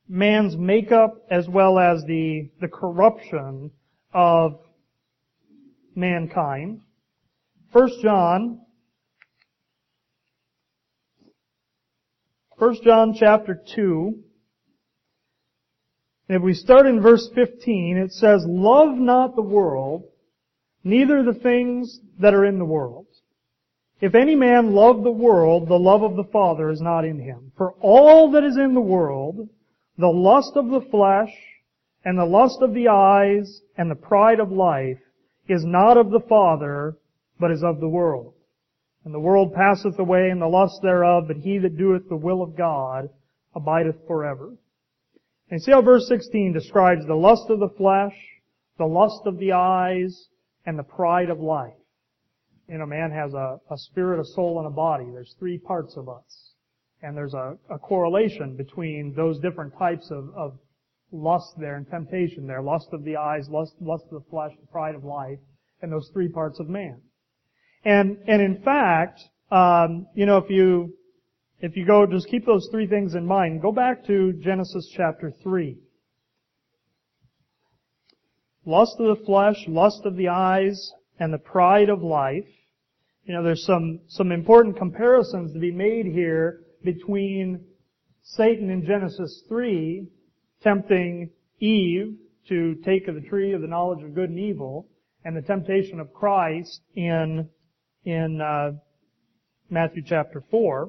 man's 0.08 0.56
makeup 0.56 1.26
as 1.30 1.46
well 1.46 1.78
as 1.78 2.04
the, 2.06 2.48
the 2.58 2.68
corruption 2.68 3.70
of 4.14 4.58
mankind. 5.94 6.80
First 7.70 8.00
John 8.00 8.62
1 12.56 12.76
John 12.82 13.14
chapter 13.14 13.62
2. 13.74 14.24
If 16.28 16.42
we 16.42 16.52
start 16.52 16.86
in 16.86 17.00
verse 17.00 17.30
15, 17.34 17.96
it 17.96 18.12
says, 18.12 18.44
Love 18.46 18.96
not 18.96 19.34
the 19.34 19.42
world, 19.42 20.04
neither 20.84 21.22
the 21.22 21.38
things 21.38 22.00
that 22.20 22.34
are 22.34 22.44
in 22.44 22.58
the 22.58 22.66
world. 22.66 23.06
If 24.00 24.14
any 24.14 24.34
man 24.34 24.74
love 24.74 25.02
the 25.02 25.10
world, 25.10 25.68
the 25.68 25.78
love 25.78 26.02
of 26.02 26.16
the 26.16 26.30
Father 26.30 26.70
is 26.70 26.82
not 26.82 27.06
in 27.06 27.18
him. 27.18 27.52
For 27.56 27.72
all 27.80 28.30
that 28.32 28.44
is 28.44 28.58
in 28.58 28.74
the 28.74 28.80
world, 28.80 29.48
the 29.96 30.06
lust 30.06 30.52
of 30.54 30.68
the 30.68 30.82
flesh, 30.90 31.32
and 32.04 32.18
the 32.18 32.26
lust 32.26 32.58
of 32.60 32.74
the 32.74 32.88
eyes, 32.88 33.62
and 33.76 33.90
the 33.90 33.96
pride 33.96 34.38
of 34.38 34.52
life, 34.52 35.00
is 35.48 35.64
not 35.64 35.96
of 35.96 36.10
the 36.10 36.20
Father, 36.28 36.96
but 37.40 37.50
is 37.50 37.64
of 37.64 37.80
the 37.80 37.88
world. 37.88 38.34
And 39.04 39.14
the 39.14 39.18
world 39.18 39.54
passeth 39.54 39.98
away, 39.98 40.28
and 40.28 40.42
the 40.42 40.46
lust 40.46 40.80
thereof, 40.82 41.24
but 41.26 41.38
he 41.38 41.56
that 41.58 41.78
doeth 41.78 42.08
the 42.08 42.16
will 42.16 42.42
of 42.42 42.54
God 42.54 43.08
abideth 43.54 44.06
forever. 44.06 44.52
And 45.50 45.62
see 45.62 45.72
how 45.72 45.82
verse 45.82 46.06
16 46.08 46.52
describes 46.52 47.06
the 47.06 47.14
lust 47.14 47.48
of 47.48 47.58
the 47.58 47.70
flesh, 47.70 48.14
the 48.76 48.86
lust 48.86 49.22
of 49.24 49.38
the 49.38 49.52
eyes, 49.52 50.28
and 50.66 50.78
the 50.78 50.82
pride 50.82 51.30
of 51.30 51.40
life. 51.40 51.72
You 52.68 52.78
know, 52.78 52.86
man 52.86 53.10
has 53.10 53.32
a, 53.32 53.58
a 53.70 53.78
spirit, 53.78 54.20
a 54.20 54.24
soul, 54.24 54.58
and 54.58 54.66
a 54.66 54.70
body. 54.70 55.06
There's 55.10 55.34
three 55.38 55.56
parts 55.56 55.96
of 55.96 56.08
us. 56.08 56.52
And 57.02 57.16
there's 57.16 57.32
a, 57.32 57.56
a 57.70 57.78
correlation 57.78 58.56
between 58.56 59.14
those 59.14 59.38
different 59.38 59.72
types 59.78 60.10
of, 60.10 60.28
of 60.36 60.58
lust 61.10 61.54
there 61.58 61.76
and 61.76 61.88
temptation 61.88 62.46
there. 62.46 62.60
Lust 62.60 62.88
of 62.92 63.04
the 63.04 63.16
eyes, 63.16 63.48
lust, 63.48 63.74
lust 63.80 64.04
of 64.10 64.22
the 64.22 64.30
flesh, 64.30 64.52
the 64.60 64.66
pride 64.66 64.94
of 64.94 65.04
life, 65.04 65.38
and 65.80 65.90
those 65.90 66.10
three 66.12 66.28
parts 66.28 66.60
of 66.60 66.68
man. 66.68 67.00
And, 67.84 68.18
and 68.26 68.42
in 68.42 68.60
fact, 68.62 69.20
um, 69.50 70.08
you 70.14 70.26
know, 70.26 70.36
if 70.38 70.50
you, 70.50 70.94
if 71.60 71.76
you 71.76 71.84
go, 71.84 72.06
just 72.06 72.28
keep 72.28 72.46
those 72.46 72.68
three 72.70 72.86
things 72.86 73.14
in 73.14 73.26
mind. 73.26 73.62
Go 73.62 73.72
back 73.72 74.06
to 74.06 74.32
Genesis 74.34 74.88
chapter 74.96 75.32
3. 75.42 75.76
Lust 78.64 78.96
of 78.98 79.18
the 79.18 79.24
flesh, 79.24 79.56
lust 79.66 80.02
of 80.04 80.16
the 80.16 80.28
eyes, 80.28 80.92
and 81.18 81.32
the 81.32 81.38
pride 81.38 81.88
of 81.88 82.02
life. 82.02 82.46
You 83.24 83.34
know, 83.34 83.42
there's 83.42 83.64
some, 83.64 84.00
some 84.08 84.30
important 84.30 84.76
comparisons 84.76 85.52
to 85.52 85.58
be 85.58 85.72
made 85.72 86.06
here 86.06 86.60
between 86.84 87.64
Satan 88.22 88.70
in 88.70 88.86
Genesis 88.86 89.42
3 89.48 90.06
tempting 90.62 91.30
Eve 91.60 92.16
to 92.48 92.74
take 92.84 93.08
of 93.08 93.14
the 93.14 93.20
tree 93.20 93.52
of 93.52 93.60
the 93.60 93.66
knowledge 93.66 94.02
of 94.04 94.14
good 94.14 94.30
and 94.30 94.38
evil 94.38 94.88
and 95.24 95.36
the 95.36 95.42
temptation 95.42 96.00
of 96.00 96.12
Christ 96.12 96.80
in, 96.94 97.48
in, 98.04 98.40
uh, 98.40 98.72
Matthew 99.70 100.02
chapter 100.06 100.42
4. 100.50 100.88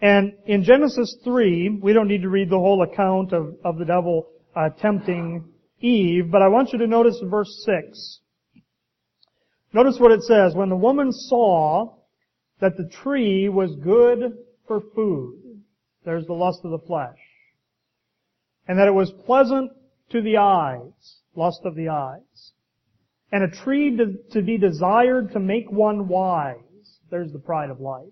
And 0.00 0.34
in 0.46 0.62
Genesis 0.62 1.16
3, 1.24 1.80
we 1.82 1.92
don't 1.92 2.08
need 2.08 2.22
to 2.22 2.28
read 2.28 2.50
the 2.50 2.58
whole 2.58 2.82
account 2.82 3.32
of, 3.32 3.56
of 3.64 3.78
the 3.78 3.84
devil 3.84 4.28
uh, 4.54 4.68
tempting 4.70 5.44
Eve, 5.80 6.30
but 6.30 6.42
I 6.42 6.48
want 6.48 6.72
you 6.72 6.78
to 6.78 6.86
notice 6.86 7.20
verse 7.22 7.62
6. 7.64 8.20
Notice 9.72 9.98
what 9.98 10.12
it 10.12 10.22
says. 10.22 10.54
When 10.54 10.70
the 10.70 10.76
woman 10.76 11.12
saw 11.12 11.96
that 12.60 12.76
the 12.76 12.88
tree 12.88 13.48
was 13.48 13.76
good 13.76 14.38
for 14.66 14.80
food, 14.94 15.62
there's 16.04 16.26
the 16.26 16.32
lust 16.32 16.60
of 16.64 16.70
the 16.70 16.86
flesh, 16.86 17.18
and 18.66 18.78
that 18.78 18.88
it 18.88 18.94
was 18.94 19.12
pleasant 19.26 19.70
to 20.10 20.22
the 20.22 20.38
eyes, 20.38 21.20
lust 21.34 21.60
of 21.64 21.74
the 21.74 21.88
eyes, 21.88 22.52
and 23.32 23.42
a 23.42 23.50
tree 23.64 23.96
to, 23.96 24.14
to 24.32 24.40
be 24.40 24.56
desired 24.56 25.32
to 25.32 25.40
make 25.40 25.70
one 25.70 26.08
wise, 26.08 26.56
there's 27.10 27.32
the 27.32 27.38
pride 27.38 27.70
of 27.70 27.80
life. 27.80 28.06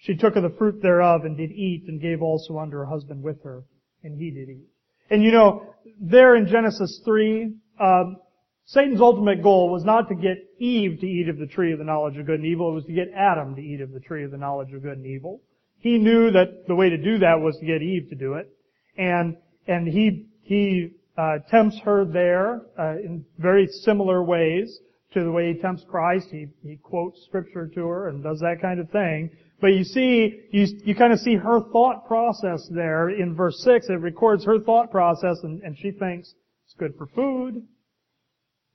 She 0.00 0.16
took 0.16 0.36
of 0.36 0.42
the 0.42 0.50
fruit 0.50 0.80
thereof 0.82 1.24
and 1.24 1.36
did 1.36 1.50
eat 1.50 1.84
and 1.88 2.00
gave 2.00 2.22
also 2.22 2.58
unto 2.58 2.76
her 2.76 2.86
husband 2.86 3.22
with 3.22 3.42
her, 3.44 3.64
and 4.02 4.18
he 4.18 4.30
did 4.30 4.48
eat. 4.48 4.68
And 5.10 5.22
you 5.22 5.30
know, 5.30 5.74
there 6.00 6.36
in 6.36 6.46
Genesis 6.46 7.02
3, 7.04 7.52
um, 7.78 8.16
Satan's 8.64 9.00
ultimate 9.00 9.42
goal 9.42 9.70
was 9.70 9.84
not 9.84 10.08
to 10.08 10.14
get 10.14 10.38
Eve 10.58 11.00
to 11.00 11.06
eat 11.06 11.28
of 11.28 11.38
the 11.38 11.46
tree 11.46 11.72
of 11.72 11.78
the 11.78 11.84
knowledge 11.84 12.16
of 12.16 12.24
good 12.26 12.40
and 12.40 12.46
evil, 12.46 12.70
it 12.70 12.74
was 12.74 12.84
to 12.86 12.92
get 12.92 13.10
Adam 13.14 13.54
to 13.56 13.60
eat 13.60 13.80
of 13.80 13.92
the 13.92 14.00
tree 14.00 14.24
of 14.24 14.30
the 14.30 14.38
knowledge 14.38 14.72
of 14.72 14.82
good 14.82 14.96
and 14.96 15.06
evil. 15.06 15.42
He 15.80 15.98
knew 15.98 16.30
that 16.30 16.66
the 16.66 16.74
way 16.74 16.88
to 16.88 16.96
do 16.96 17.18
that 17.18 17.40
was 17.40 17.58
to 17.58 17.66
get 17.66 17.82
Eve 17.82 18.08
to 18.10 18.14
do 18.14 18.34
it. 18.34 18.48
And, 18.96 19.36
and 19.66 19.86
he, 19.86 20.26
he, 20.42 20.92
uh, 21.18 21.38
tempts 21.50 21.78
her 21.80 22.04
there, 22.04 22.62
uh, 22.78 22.96
in 22.96 23.24
very 23.38 23.66
similar 23.66 24.22
ways 24.22 24.78
to 25.12 25.24
the 25.24 25.30
way 25.30 25.52
he 25.52 25.60
tempts 25.60 25.84
Christ. 25.88 26.28
He, 26.30 26.46
he 26.62 26.76
quotes 26.76 27.22
scripture 27.24 27.66
to 27.74 27.86
her 27.86 28.08
and 28.08 28.22
does 28.22 28.40
that 28.40 28.60
kind 28.62 28.80
of 28.80 28.90
thing. 28.90 29.30
But 29.60 29.68
you 29.68 29.84
see, 29.84 30.46
you, 30.50 30.66
you 30.84 30.94
kind 30.94 31.12
of 31.12 31.20
see 31.20 31.34
her 31.34 31.60
thought 31.70 32.06
process 32.06 32.66
there 32.70 33.10
in 33.10 33.34
verse 33.34 33.60
6. 33.62 33.88
It 33.88 34.00
records 34.00 34.44
her 34.44 34.58
thought 34.58 34.90
process 34.90 35.38
and, 35.42 35.62
and 35.62 35.76
she 35.76 35.90
thinks 35.90 36.34
it's 36.64 36.74
good 36.78 36.94
for 36.96 37.06
food. 37.08 37.62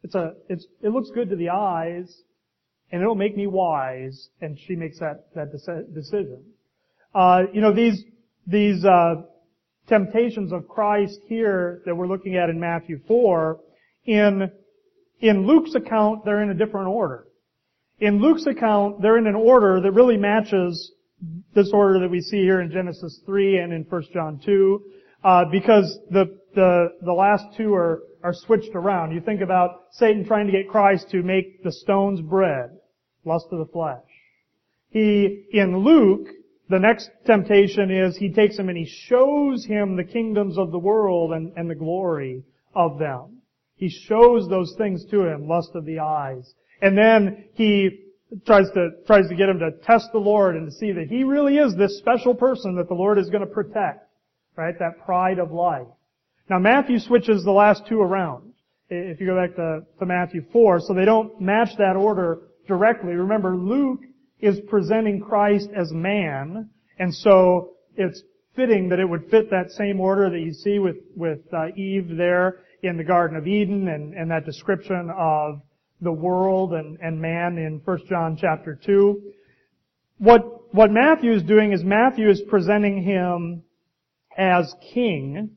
It's 0.03 0.15
a, 0.15 0.33
it's, 0.47 0.65
it 0.81 0.89
looks 0.89 1.09
good 1.09 1.29
to 1.29 1.35
the 1.35 1.49
eyes 1.49 2.15
and 2.91 3.01
it'll 3.01 3.15
make 3.15 3.35
me 3.35 3.47
wise. 3.47 4.29
And 4.41 4.59
she 4.67 4.75
makes 4.75 4.99
that, 4.99 5.25
that 5.33 5.51
decision. 5.51 6.43
Uh, 7.13 7.43
you 7.51 7.61
know, 7.61 7.73
these, 7.73 8.03
these, 8.45 8.85
uh, 8.85 9.23
temptations 9.87 10.51
of 10.51 10.67
Christ 10.67 11.19
here 11.27 11.81
that 11.85 11.95
we're 11.95 12.07
looking 12.07 12.35
at 12.37 12.49
in 12.49 12.59
Matthew 12.59 12.99
4, 13.07 13.59
in, 14.05 14.51
in 15.19 15.47
Luke's 15.47 15.75
account, 15.75 16.25
they're 16.25 16.41
in 16.41 16.49
a 16.49 16.55
different 16.55 16.87
order. 16.87 17.25
In 17.99 18.21
Luke's 18.21 18.45
account, 18.45 19.01
they're 19.01 19.17
in 19.17 19.27
an 19.27 19.35
order 19.35 19.79
that 19.81 19.91
really 19.91 20.17
matches 20.17 20.91
this 21.53 21.71
order 21.73 21.99
that 21.99 22.09
we 22.09 22.19
see 22.19 22.41
here 22.41 22.59
in 22.61 22.71
Genesis 22.71 23.21
3 23.25 23.59
and 23.59 23.73
in 23.73 23.83
1 23.83 24.03
John 24.13 24.39
2, 24.43 24.83
uh, 25.23 25.45
because 25.51 25.97
the, 26.11 26.37
the, 26.53 26.89
the 27.01 27.13
last 27.13 27.45
two 27.55 27.73
are, 27.73 28.03
are 28.21 28.33
switched 28.33 28.75
around. 28.75 29.13
You 29.13 29.21
think 29.21 29.41
about 29.41 29.85
Satan 29.91 30.25
trying 30.25 30.47
to 30.47 30.51
get 30.51 30.69
Christ 30.69 31.09
to 31.11 31.23
make 31.23 31.63
the 31.63 31.71
stones 31.71 32.19
bread, 32.21 32.71
lust 33.23 33.47
of 33.51 33.59
the 33.59 33.71
flesh. 33.71 34.03
He, 34.89 35.45
in 35.51 35.77
Luke, 35.77 36.27
the 36.69 36.79
next 36.79 37.09
temptation 37.25 37.91
is 37.91 38.17
he 38.17 38.31
takes 38.31 38.57
him 38.57 38.69
and 38.69 38.77
he 38.77 38.85
shows 38.85 39.65
him 39.65 39.95
the 39.95 40.03
kingdoms 40.03 40.57
of 40.57 40.71
the 40.71 40.79
world 40.79 41.31
and, 41.31 41.53
and 41.55 41.69
the 41.69 41.75
glory 41.75 42.43
of 42.73 42.99
them. 42.99 43.41
He 43.75 43.89
shows 43.89 44.47
those 44.49 44.73
things 44.77 45.05
to 45.11 45.25
him, 45.25 45.47
lust 45.47 45.71
of 45.75 45.85
the 45.85 45.99
eyes. 45.99 46.53
And 46.81 46.97
then 46.97 47.45
he 47.53 48.05
tries 48.45 48.69
to, 48.71 48.89
tries 49.07 49.27
to 49.29 49.35
get 49.35 49.49
him 49.49 49.59
to 49.59 49.71
test 49.83 50.09
the 50.11 50.19
Lord 50.19 50.55
and 50.55 50.65
to 50.65 50.71
see 50.71 50.91
that 50.91 51.07
he 51.07 51.23
really 51.23 51.57
is 51.57 51.75
this 51.75 51.97
special 51.97 52.33
person 52.33 52.75
that 52.75 52.87
the 52.87 52.93
Lord 52.93 53.17
is 53.17 53.29
going 53.29 53.45
to 53.45 53.53
protect. 53.53 54.07
Right? 54.55 54.77
That 54.79 55.05
pride 55.05 55.39
of 55.39 55.51
life. 55.51 55.87
Now 56.49 56.59
Matthew 56.59 56.99
switches 56.99 57.43
the 57.43 57.51
last 57.51 57.85
two 57.87 58.01
around. 58.01 58.53
If 58.89 59.19
you 59.19 59.25
go 59.25 59.35
back 59.35 59.55
to, 59.55 59.81
to 59.99 60.05
Matthew 60.05 60.45
4, 60.53 60.79
so 60.81 60.93
they 60.93 61.05
don't 61.05 61.41
match 61.41 61.69
that 61.77 61.95
order 61.95 62.41
directly. 62.67 63.13
Remember, 63.13 63.55
Luke 63.55 64.01
is 64.39 64.59
presenting 64.67 65.19
Christ 65.19 65.69
as 65.75 65.91
man, 65.91 66.69
and 66.99 67.13
so 67.13 67.71
it's 67.95 68.21
fitting 68.55 68.89
that 68.89 68.99
it 68.99 69.09
would 69.09 69.29
fit 69.29 69.49
that 69.49 69.71
same 69.71 69.99
order 69.99 70.29
that 70.29 70.39
you 70.39 70.53
see 70.53 70.79
with, 70.79 70.97
with 71.15 71.39
uh, 71.51 71.67
Eve 71.75 72.15
there 72.15 72.59
in 72.83 72.95
the 72.97 73.03
Garden 73.03 73.35
of 73.37 73.47
Eden 73.47 73.87
and, 73.87 74.13
and 74.13 74.29
that 74.31 74.45
description 74.45 75.11
of 75.17 75.61
the 76.01 76.11
world 76.11 76.73
and, 76.73 76.97
and 77.01 77.21
man 77.21 77.57
in 77.57 77.81
1 77.83 77.99
John 78.09 78.37
chapter 78.39 78.79
2. 78.85 79.21
What, 80.17 80.73
what 80.73 80.91
Matthew 80.91 81.33
is 81.33 81.43
doing 81.43 81.73
is 81.73 81.83
Matthew 81.83 82.29
is 82.29 82.41
presenting 82.47 83.03
him 83.03 83.63
as 84.37 84.73
king. 84.93 85.51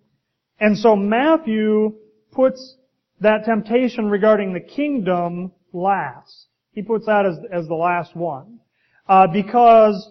And 0.60 0.76
so 0.78 0.96
Matthew 0.96 1.94
puts 2.32 2.76
that 3.20 3.44
temptation 3.44 4.08
regarding 4.08 4.52
the 4.52 4.60
kingdom 4.60 5.52
last. 5.72 6.46
He 6.72 6.82
puts 6.82 7.06
that 7.06 7.26
as, 7.26 7.36
as 7.52 7.66
the 7.66 7.74
last 7.74 8.14
one. 8.14 8.60
Uh, 9.08 9.26
because 9.26 10.10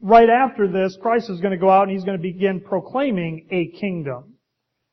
right 0.00 0.28
after 0.28 0.68
this, 0.68 0.98
Christ 1.00 1.30
is 1.30 1.40
going 1.40 1.52
to 1.52 1.58
go 1.58 1.70
out 1.70 1.84
and 1.84 1.92
he's 1.92 2.04
going 2.04 2.18
to 2.18 2.22
begin 2.22 2.60
proclaiming 2.60 3.46
a 3.50 3.68
kingdom. 3.78 4.34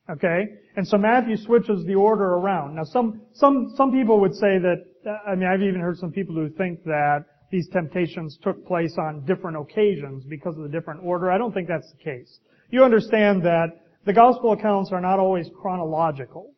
Okay? 0.09 0.45
And 0.75 0.87
so 0.87 0.97
Matthew 0.97 1.37
switches 1.37 1.85
the 1.85 1.95
order 1.95 2.23
around. 2.23 2.75
Now 2.75 2.83
some, 2.83 3.21
some, 3.33 3.73
some 3.75 3.91
people 3.91 4.19
would 4.21 4.33
say 4.33 4.57
that, 4.59 4.85
I 5.27 5.35
mean, 5.35 5.47
I've 5.47 5.61
even 5.61 5.81
heard 5.81 5.97
some 5.97 6.11
people 6.11 6.35
who 6.35 6.49
think 6.49 6.83
that 6.85 7.25
these 7.51 7.67
temptations 7.69 8.37
took 8.41 8.65
place 8.65 8.95
on 8.97 9.25
different 9.25 9.57
occasions 9.57 10.23
because 10.23 10.55
of 10.55 10.63
the 10.63 10.69
different 10.69 11.01
order. 11.03 11.29
I 11.29 11.37
don't 11.37 11.53
think 11.53 11.67
that's 11.67 11.91
the 11.91 12.03
case. 12.03 12.39
You 12.69 12.83
understand 12.83 13.43
that 13.43 13.67
the 14.05 14.13
gospel 14.13 14.53
accounts 14.53 14.91
are 14.91 15.01
not 15.01 15.19
always 15.19 15.49
chronological. 15.61 16.53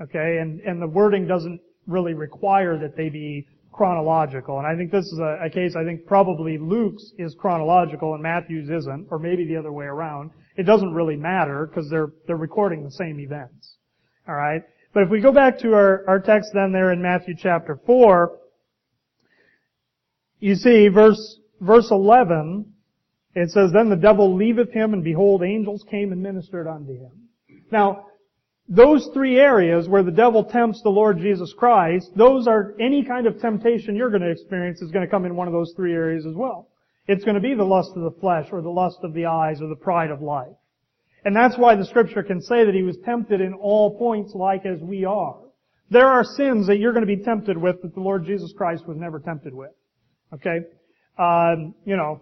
Okay? 0.00 0.38
And, 0.40 0.60
and 0.60 0.80
the 0.80 0.86
wording 0.86 1.26
doesn't 1.26 1.60
really 1.86 2.14
require 2.14 2.78
that 2.78 2.96
they 2.96 3.08
be 3.08 3.46
chronological. 3.72 4.58
And 4.58 4.66
I 4.66 4.76
think 4.76 4.90
this 4.90 5.06
is 5.06 5.18
a, 5.18 5.46
a, 5.46 5.50
case, 5.50 5.74
I 5.76 5.84
think 5.84 6.06
probably 6.06 6.58
Luke's 6.58 7.12
is 7.18 7.34
chronological 7.38 8.14
and 8.14 8.22
Matthew's 8.22 8.68
isn't, 8.68 9.06
or 9.10 9.18
maybe 9.18 9.46
the 9.46 9.56
other 9.56 9.72
way 9.72 9.86
around. 9.86 10.30
It 10.58 10.66
doesn't 10.66 10.92
really 10.92 11.16
matter 11.16 11.66
because 11.66 11.88
they're, 11.88 12.08
they're 12.26 12.36
recording 12.36 12.82
the 12.82 12.90
same 12.90 13.20
events. 13.20 13.76
Alright? 14.28 14.62
But 14.92 15.04
if 15.04 15.08
we 15.08 15.20
go 15.20 15.32
back 15.32 15.60
to 15.60 15.72
our, 15.72 16.04
our 16.08 16.18
text 16.18 16.50
then 16.52 16.72
there 16.72 16.92
in 16.92 17.00
Matthew 17.00 17.36
chapter 17.38 17.78
4, 17.86 18.36
you 20.40 20.56
see 20.56 20.88
verse, 20.88 21.38
verse 21.60 21.92
11, 21.92 22.72
It 23.36 23.50
says, 23.50 23.70
Then 23.72 23.88
the 23.88 23.96
devil 23.96 24.34
leaveth 24.34 24.72
him, 24.72 24.94
and 24.94 25.04
behold, 25.04 25.44
angels 25.44 25.84
came 25.88 26.10
and 26.10 26.20
ministered 26.20 26.66
unto 26.66 26.92
him. 26.92 27.28
Now, 27.70 28.06
those 28.68 29.08
three 29.14 29.38
areas 29.38 29.88
where 29.88 30.02
the 30.02 30.10
devil 30.10 30.44
tempts 30.44 30.82
the 30.82 30.90
Lord 30.90 31.18
Jesus 31.18 31.54
Christ, 31.56 32.10
those 32.16 32.48
are 32.48 32.74
any 32.80 33.04
kind 33.04 33.28
of 33.28 33.40
temptation 33.40 33.94
you're 33.94 34.10
going 34.10 34.22
to 34.22 34.30
experience 34.30 34.82
is 34.82 34.90
going 34.90 35.06
to 35.06 35.10
come 35.10 35.24
in 35.24 35.36
one 35.36 35.46
of 35.46 35.52
those 35.52 35.72
three 35.76 35.92
areas 35.92 36.26
as 36.26 36.34
well. 36.34 36.68
It's 37.08 37.24
going 37.24 37.36
to 37.36 37.40
be 37.40 37.54
the 37.54 37.64
lust 37.64 37.92
of 37.96 38.02
the 38.02 38.20
flesh 38.20 38.48
or 38.52 38.60
the 38.60 38.68
lust 38.68 38.98
of 39.02 39.14
the 39.14 39.26
eyes 39.26 39.62
or 39.62 39.68
the 39.68 39.76
pride 39.76 40.10
of 40.10 40.20
life. 40.20 40.54
And 41.24 41.34
that's 41.34 41.56
why 41.56 41.74
the 41.74 41.84
scripture 41.84 42.22
can 42.22 42.40
say 42.40 42.64
that 42.64 42.74
he 42.74 42.82
was 42.82 42.96
tempted 43.04 43.40
in 43.40 43.54
all 43.54 43.98
points 43.98 44.34
like 44.34 44.66
as 44.66 44.80
we 44.80 45.04
are. 45.04 45.38
There 45.90 46.06
are 46.06 46.22
sins 46.22 46.66
that 46.66 46.78
you're 46.78 46.92
going 46.92 47.06
to 47.06 47.16
be 47.16 47.24
tempted 47.24 47.56
with 47.56 47.80
that 47.82 47.94
the 47.94 48.00
Lord 48.00 48.26
Jesus 48.26 48.52
Christ 48.56 48.86
was 48.86 48.98
never 48.98 49.18
tempted 49.20 49.54
with. 49.54 49.70
Okay? 50.34 50.60
Um, 51.18 51.74
you 51.86 51.96
know, 51.96 52.20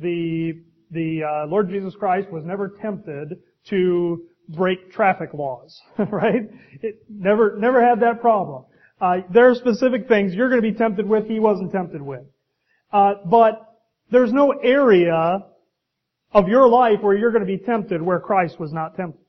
the, 0.00 0.62
the 0.90 1.22
uh, 1.22 1.46
Lord 1.46 1.68
Jesus 1.68 1.94
Christ 1.94 2.30
was 2.30 2.42
never 2.44 2.74
tempted 2.80 3.38
to 3.68 4.24
break 4.48 4.92
traffic 4.92 5.34
laws, 5.34 5.78
right? 5.98 6.48
It 6.82 7.04
never, 7.10 7.56
never 7.58 7.84
had 7.86 8.00
that 8.00 8.22
problem. 8.22 8.64
Uh, 8.98 9.18
there 9.30 9.50
are 9.50 9.54
specific 9.54 10.08
things 10.08 10.34
you're 10.34 10.48
going 10.48 10.62
to 10.62 10.72
be 10.72 10.76
tempted 10.76 11.06
with, 11.06 11.28
he 11.28 11.38
wasn't 11.38 11.70
tempted 11.70 12.00
with. 12.00 12.24
Uh, 12.92 13.14
but 13.26 13.65
there's 14.10 14.32
no 14.32 14.52
area 14.52 15.44
of 16.32 16.48
your 16.48 16.68
life 16.68 16.98
where 17.00 17.16
you're 17.16 17.32
going 17.32 17.46
to 17.46 17.46
be 17.46 17.58
tempted 17.58 18.02
where 18.02 18.20
Christ 18.20 18.60
was 18.60 18.72
not 18.72 18.96
tempted. 18.96 19.20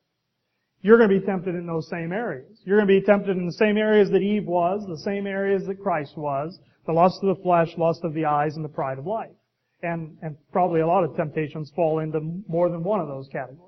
You're 0.81 0.97
going 0.97 1.09
to 1.09 1.19
be 1.19 1.25
tempted 1.25 1.55
in 1.55 1.65
those 1.65 1.89
same 1.89 2.11
areas. 2.11 2.59
You're 2.63 2.77
going 2.77 2.87
to 2.87 2.99
be 2.99 3.05
tempted 3.05 3.35
in 3.35 3.45
the 3.45 3.53
same 3.53 3.77
areas 3.77 4.09
that 4.11 4.21
Eve 4.21 4.45
was, 4.45 4.85
the 4.87 4.99
same 4.99 5.25
areas 5.25 5.65
that 5.67 5.81
Christ 5.81 6.15
was, 6.15 6.59
the 6.85 6.93
lust 6.93 7.19
of 7.23 7.35
the 7.35 7.41
flesh, 7.41 7.69
lust 7.77 8.01
of 8.03 8.13
the 8.13 8.25
eyes, 8.25 8.55
and 8.55 8.63
the 8.63 8.69
pride 8.69 8.99
of 8.99 9.05
life. 9.05 9.31
And, 9.81 10.17
and 10.21 10.37
probably 10.51 10.81
a 10.81 10.87
lot 10.87 11.03
of 11.03 11.15
temptations 11.15 11.71
fall 11.75 11.99
into 11.99 12.19
more 12.47 12.69
than 12.69 12.83
one 12.83 12.99
of 12.99 13.07
those 13.07 13.27
categories. 13.31 13.67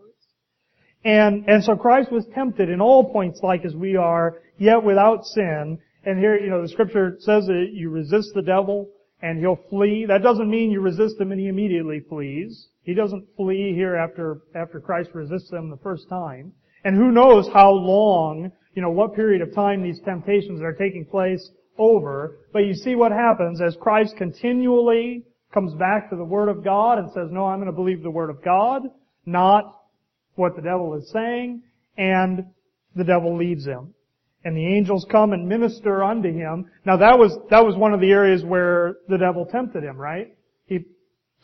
And, 1.04 1.48
and 1.48 1.64
so 1.64 1.76
Christ 1.76 2.12
was 2.12 2.26
tempted 2.36 2.70
in 2.70 2.82
all 2.82 3.12
points 3.12 3.40
like 3.42 3.64
as 3.66 3.76
we 3.76 3.96
are, 3.96 4.42
yet 4.58 4.84
without 4.84 5.26
sin. 5.26 5.80
And 6.06 6.20
here, 6.20 6.38
you 6.38 6.50
know, 6.50 6.62
the 6.62 6.68
scripture 6.68 7.18
says 7.20 7.46
that 7.46 7.70
you 7.74 7.90
resist 7.90 8.30
the 8.34 8.42
devil 8.42 8.90
and 9.22 9.40
he'll 9.40 9.60
flee. 9.70 10.06
That 10.08 10.24
doesn't 10.24 10.50
mean 10.50 10.72
you 10.72 10.82
resist 10.82 11.20
him 11.20 11.32
and 11.32 11.40
he 11.40 11.48
immediately 11.48 12.02
flees. 12.08 12.68
He 12.84 12.94
doesn't 12.94 13.28
flee 13.36 13.74
here 13.76 13.96
after, 13.96 14.42
after 14.56 14.80
Christ 14.80 15.12
resists 15.14 15.52
him 15.52 15.70
the 15.70 15.78
first 15.78 16.08
time. 16.10 16.54
And 16.84 16.96
who 16.96 17.12
knows 17.12 17.48
how 17.54 17.72
long, 17.72 18.52
you 18.74 18.82
know, 18.82 18.92
what 18.92 19.16
period 19.16 19.42
of 19.42 19.54
time 19.54 19.84
these 19.84 20.00
temptations 20.06 20.62
are 20.62 20.74
taking 20.74 21.06
place 21.06 21.52
over. 21.78 22.38
But 22.54 22.66
you 22.66 22.74
see 22.74 22.96
what 22.96 23.12
happens 23.12 23.62
as 23.62 23.76
Christ 23.80 24.16
continually 24.18 25.26
comes 25.54 25.74
back 25.74 26.10
to 26.10 26.16
the 26.16 26.24
Word 26.24 26.48
of 26.48 26.64
God 26.64 27.00
and 27.00 27.12
says, 27.12 27.30
no, 27.32 27.46
I'm 27.46 27.60
going 27.60 27.68
to 27.68 27.76
believe 27.76 28.04
the 28.04 28.12
Word 28.12 28.30
of 28.30 28.44
God, 28.44 28.84
not 29.26 29.76
what 30.36 30.56
the 30.56 30.62
devil 30.62 30.96
is 30.96 31.10
saying, 31.12 31.64
and 31.98 32.46
the 32.96 33.04
devil 33.04 33.36
leaves 33.36 33.66
him. 33.66 33.94
And 34.44 34.56
the 34.56 34.66
angels 34.66 35.06
come 35.12 35.34
and 35.34 35.48
minister 35.48 36.04
unto 36.04 36.32
him. 36.32 36.66
Now 36.86 36.98
that 36.98 37.20
was, 37.20 37.38
that 37.50 37.66
was 37.66 37.76
one 37.76 37.94
of 37.94 38.00
the 38.00 38.12
areas 38.12 38.44
where 38.44 38.96
the 39.10 39.18
devil 39.18 39.46
tempted 39.46 39.84
him, 39.84 39.98
right? 39.98 40.34
He 40.66 40.86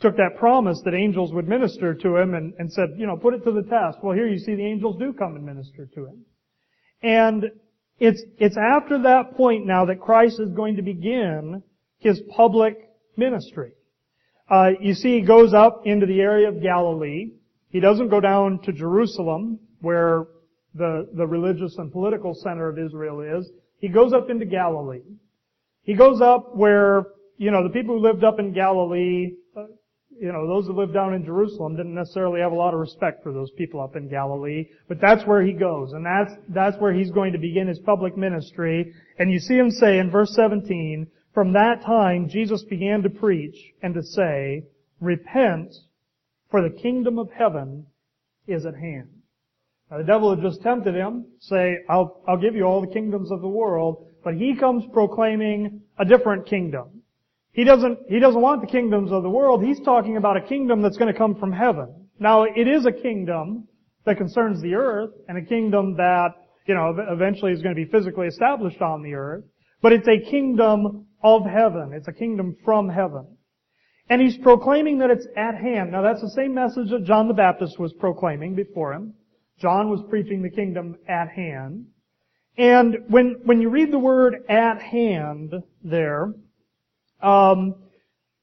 took 0.00 0.16
that 0.16 0.36
promise 0.38 0.80
that 0.84 0.94
angels 0.94 1.32
would 1.32 1.46
minister 1.46 1.94
to 1.94 2.16
him 2.16 2.34
and, 2.34 2.54
and 2.58 2.72
said, 2.72 2.90
you 2.96 3.06
know, 3.06 3.16
put 3.16 3.34
it 3.34 3.44
to 3.44 3.52
the 3.52 3.62
test. 3.62 3.98
Well, 4.02 4.14
here 4.14 4.26
you 4.26 4.38
see 4.38 4.54
the 4.54 4.64
angels 4.64 4.96
do 4.98 5.12
come 5.12 5.36
and 5.36 5.44
minister 5.44 5.86
to 5.94 6.06
him. 6.06 6.24
And 7.02 7.44
it's, 7.98 8.22
it's 8.38 8.56
after 8.56 9.02
that 9.02 9.36
point 9.36 9.66
now 9.66 9.84
that 9.86 10.00
Christ 10.00 10.40
is 10.40 10.50
going 10.50 10.76
to 10.76 10.82
begin 10.82 11.62
his 11.98 12.20
public 12.34 12.78
ministry. 13.16 13.72
Uh, 14.48 14.70
you 14.80 14.94
see, 14.94 15.20
he 15.20 15.22
goes 15.22 15.52
up 15.52 15.82
into 15.86 16.06
the 16.06 16.20
area 16.20 16.48
of 16.48 16.62
Galilee. 16.62 17.32
He 17.70 17.80
doesn't 17.80 18.08
go 18.08 18.20
down 18.20 18.60
to 18.62 18.72
Jerusalem, 18.72 19.58
where 19.80 20.26
the, 20.76 21.08
the 21.14 21.26
religious 21.26 21.76
and 21.78 21.92
political 21.92 22.34
center 22.34 22.68
of 22.68 22.78
Israel 22.78 23.20
is. 23.20 23.50
He 23.78 23.88
goes 23.88 24.12
up 24.12 24.30
into 24.30 24.46
Galilee. 24.46 25.02
He 25.82 25.94
goes 25.94 26.20
up 26.20 26.54
where, 26.54 27.06
you 27.38 27.50
know, 27.50 27.62
the 27.62 27.70
people 27.70 27.96
who 27.96 28.02
lived 28.02 28.24
up 28.24 28.38
in 28.38 28.52
Galilee, 28.52 29.32
uh, 29.56 29.64
you 30.18 30.32
know, 30.32 30.46
those 30.46 30.66
who 30.66 30.72
lived 30.72 30.94
down 30.94 31.14
in 31.14 31.24
Jerusalem 31.24 31.76
didn't 31.76 31.94
necessarily 31.94 32.40
have 32.40 32.52
a 32.52 32.56
lot 32.56 32.74
of 32.74 32.80
respect 32.80 33.22
for 33.22 33.32
those 33.32 33.50
people 33.52 33.80
up 33.80 33.96
in 33.96 34.08
Galilee, 34.08 34.66
but 34.88 35.00
that's 35.00 35.24
where 35.26 35.44
he 35.44 35.52
goes, 35.52 35.92
and 35.92 36.04
that's, 36.04 36.32
that's 36.48 36.76
where 36.78 36.92
he's 36.92 37.10
going 37.10 37.32
to 37.32 37.38
begin 37.38 37.68
his 37.68 37.78
public 37.78 38.16
ministry. 38.16 38.94
And 39.18 39.30
you 39.30 39.38
see 39.38 39.54
him 39.54 39.70
say 39.70 39.98
in 39.98 40.10
verse 40.10 40.34
17, 40.34 41.06
from 41.34 41.52
that 41.52 41.82
time 41.84 42.28
Jesus 42.28 42.62
began 42.62 43.02
to 43.02 43.10
preach 43.10 43.56
and 43.82 43.94
to 43.94 44.02
say, 44.02 44.64
repent 45.00 45.74
for 46.50 46.62
the 46.62 46.74
kingdom 46.74 47.18
of 47.18 47.30
heaven 47.30 47.86
is 48.46 48.64
at 48.64 48.74
hand. 48.74 49.15
Now 49.90 49.98
the 49.98 50.04
devil 50.04 50.34
had 50.34 50.42
just 50.42 50.62
tempted 50.62 50.94
him, 50.94 51.26
say, 51.40 51.78
I'll, 51.88 52.22
I'll 52.26 52.36
give 52.36 52.54
you 52.54 52.64
all 52.64 52.80
the 52.80 52.92
kingdoms 52.92 53.30
of 53.30 53.40
the 53.40 53.48
world, 53.48 54.06
but 54.24 54.34
he 54.34 54.56
comes 54.56 54.84
proclaiming 54.92 55.82
a 55.98 56.04
different 56.04 56.46
kingdom. 56.46 57.02
He 57.52 57.64
doesn't, 57.64 57.98
he 58.08 58.18
doesn't 58.18 58.40
want 58.40 58.60
the 58.60 58.66
kingdoms 58.66 59.12
of 59.12 59.22
the 59.22 59.30
world, 59.30 59.64
he's 59.64 59.80
talking 59.80 60.16
about 60.16 60.36
a 60.36 60.42
kingdom 60.42 60.82
that's 60.82 60.96
going 60.96 61.12
to 61.12 61.18
come 61.18 61.36
from 61.36 61.52
heaven. 61.52 62.08
Now 62.18 62.44
it 62.44 62.66
is 62.68 62.84
a 62.84 62.92
kingdom 62.92 63.68
that 64.04 64.16
concerns 64.16 64.60
the 64.62 64.74
earth, 64.74 65.10
and 65.28 65.36
a 65.36 65.42
kingdom 65.42 65.96
that, 65.96 66.28
you 66.66 66.74
know, 66.74 66.94
eventually 67.10 67.52
is 67.52 67.62
going 67.62 67.74
to 67.74 67.84
be 67.84 67.90
physically 67.90 68.28
established 68.28 68.80
on 68.80 69.02
the 69.02 69.14
earth, 69.14 69.44
but 69.82 69.92
it's 69.92 70.08
a 70.08 70.30
kingdom 70.30 71.06
of 71.22 71.44
heaven. 71.44 71.92
It's 71.92 72.08
a 72.08 72.12
kingdom 72.12 72.56
from 72.64 72.88
heaven. 72.88 73.26
And 74.08 74.22
he's 74.22 74.36
proclaiming 74.38 74.98
that 74.98 75.10
it's 75.10 75.26
at 75.36 75.56
hand. 75.56 75.90
Now 75.90 76.02
that's 76.02 76.20
the 76.20 76.30
same 76.30 76.54
message 76.54 76.90
that 76.90 77.04
John 77.04 77.26
the 77.26 77.34
Baptist 77.34 77.78
was 77.78 77.92
proclaiming 77.94 78.54
before 78.54 78.92
him. 78.92 79.14
John 79.58 79.90
was 79.90 80.02
preaching 80.08 80.42
the 80.42 80.50
kingdom 80.50 80.96
at 81.08 81.28
hand. 81.28 81.86
And 82.58 82.96
when, 83.08 83.36
when 83.44 83.60
you 83.60 83.68
read 83.68 83.92
the 83.92 83.98
word 83.98 84.44
at 84.48 84.80
hand 84.80 85.54
there, 85.82 86.32
um, 87.22 87.74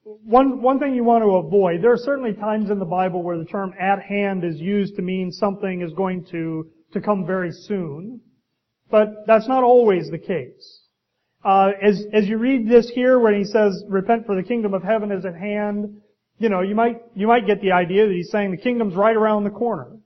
one, 0.02 0.60
one 0.60 0.78
thing 0.78 0.94
you 0.94 1.04
want 1.04 1.24
to 1.24 1.36
avoid, 1.36 1.82
there 1.82 1.92
are 1.92 1.96
certainly 1.96 2.34
times 2.34 2.70
in 2.70 2.78
the 2.78 2.84
Bible 2.84 3.22
where 3.22 3.38
the 3.38 3.44
term 3.44 3.74
at 3.80 4.02
hand 4.02 4.44
is 4.44 4.60
used 4.60 4.96
to 4.96 5.02
mean 5.02 5.32
something 5.32 5.82
is 5.82 5.92
going 5.94 6.24
to, 6.26 6.70
to 6.92 7.00
come 7.00 7.26
very 7.26 7.50
soon. 7.50 8.20
But 8.90 9.26
that's 9.26 9.48
not 9.48 9.64
always 9.64 10.10
the 10.10 10.18
case. 10.18 10.80
Uh, 11.44 11.72
as, 11.82 12.04
as 12.12 12.26
you 12.26 12.38
read 12.38 12.68
this 12.68 12.88
here 12.88 13.18
when 13.18 13.34
he 13.34 13.44
says, 13.44 13.82
repent 13.88 14.26
for 14.26 14.36
the 14.36 14.42
kingdom 14.42 14.74
of 14.74 14.82
heaven 14.82 15.10
is 15.10 15.24
at 15.24 15.34
hand, 15.34 16.00
you 16.38 16.48
know, 16.48 16.60
you 16.60 16.74
might, 16.74 17.02
you 17.14 17.26
might 17.26 17.46
get 17.46 17.60
the 17.60 17.72
idea 17.72 18.06
that 18.06 18.12
he's 18.12 18.30
saying 18.30 18.50
the 18.50 18.56
kingdom's 18.56 18.94
right 18.94 19.16
around 19.16 19.44
the 19.44 19.50
corner. 19.50 19.96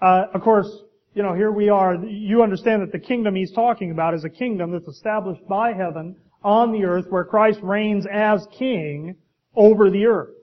Uh, 0.00 0.26
of 0.34 0.42
course, 0.42 0.68
you 1.14 1.22
know, 1.22 1.34
here 1.34 1.50
we 1.50 1.68
are, 1.68 1.96
you 1.96 2.42
understand 2.42 2.82
that 2.82 2.92
the 2.92 2.98
kingdom 2.98 3.34
he's 3.34 3.52
talking 3.52 3.90
about 3.90 4.14
is 4.14 4.24
a 4.24 4.30
kingdom 4.30 4.70
that's 4.70 4.86
established 4.86 5.46
by 5.48 5.72
heaven 5.72 6.16
on 6.44 6.72
the 6.72 6.84
earth 6.84 7.06
where 7.08 7.24
Christ 7.24 7.58
reigns 7.62 8.06
as 8.12 8.46
king 8.56 9.16
over 9.56 9.90
the 9.90 10.06
earth. 10.06 10.34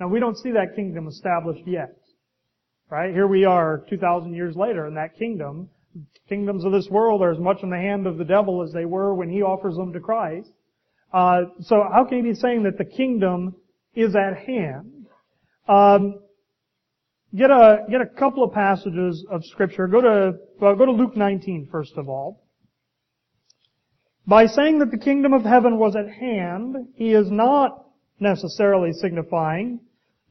Now 0.00 0.08
we 0.08 0.18
don't 0.18 0.36
see 0.36 0.50
that 0.52 0.74
kingdom 0.74 1.06
established 1.06 1.66
yet. 1.66 1.96
Right? 2.90 3.12
Here 3.12 3.26
we 3.26 3.44
are 3.44 3.84
2,000 3.88 4.34
years 4.34 4.56
later 4.56 4.86
and 4.86 4.96
that 4.96 5.16
kingdom 5.16 5.70
kingdoms 6.28 6.64
of 6.64 6.72
this 6.72 6.88
world 6.90 7.22
are 7.22 7.30
as 7.30 7.38
much 7.38 7.62
in 7.62 7.70
the 7.70 7.76
hand 7.76 8.06
of 8.06 8.18
the 8.18 8.24
devil 8.24 8.62
as 8.62 8.72
they 8.72 8.84
were 8.84 9.14
when 9.14 9.30
he 9.30 9.42
offers 9.42 9.76
them 9.76 9.92
to 9.92 10.00
Christ. 10.00 10.50
Uh, 11.12 11.42
so 11.60 11.84
how 11.90 12.04
can 12.04 12.18
he 12.18 12.30
be 12.30 12.34
saying 12.34 12.64
that 12.64 12.78
the 12.78 12.84
kingdom 12.84 13.54
is 13.94 14.14
at 14.16 14.36
hand? 14.36 15.06
Um, 15.68 16.20
get 17.36 17.50
a 17.50 17.84
get 17.90 18.00
a 18.00 18.06
couple 18.06 18.42
of 18.44 18.52
passages 18.52 19.24
of 19.30 19.44
scripture. 19.44 19.86
Go 19.86 20.00
to 20.00 20.34
well, 20.60 20.74
go 20.74 20.86
to 20.86 20.92
Luke 20.92 21.16
19 21.16 21.68
first 21.70 21.92
of 21.96 22.08
all. 22.08 22.44
By 24.26 24.46
saying 24.46 24.80
that 24.80 24.90
the 24.90 24.98
kingdom 24.98 25.32
of 25.32 25.42
heaven 25.42 25.78
was 25.78 25.94
at 25.94 26.08
hand, 26.08 26.76
he 26.96 27.12
is 27.12 27.30
not 27.30 27.86
necessarily 28.18 28.92
signifying 28.92 29.80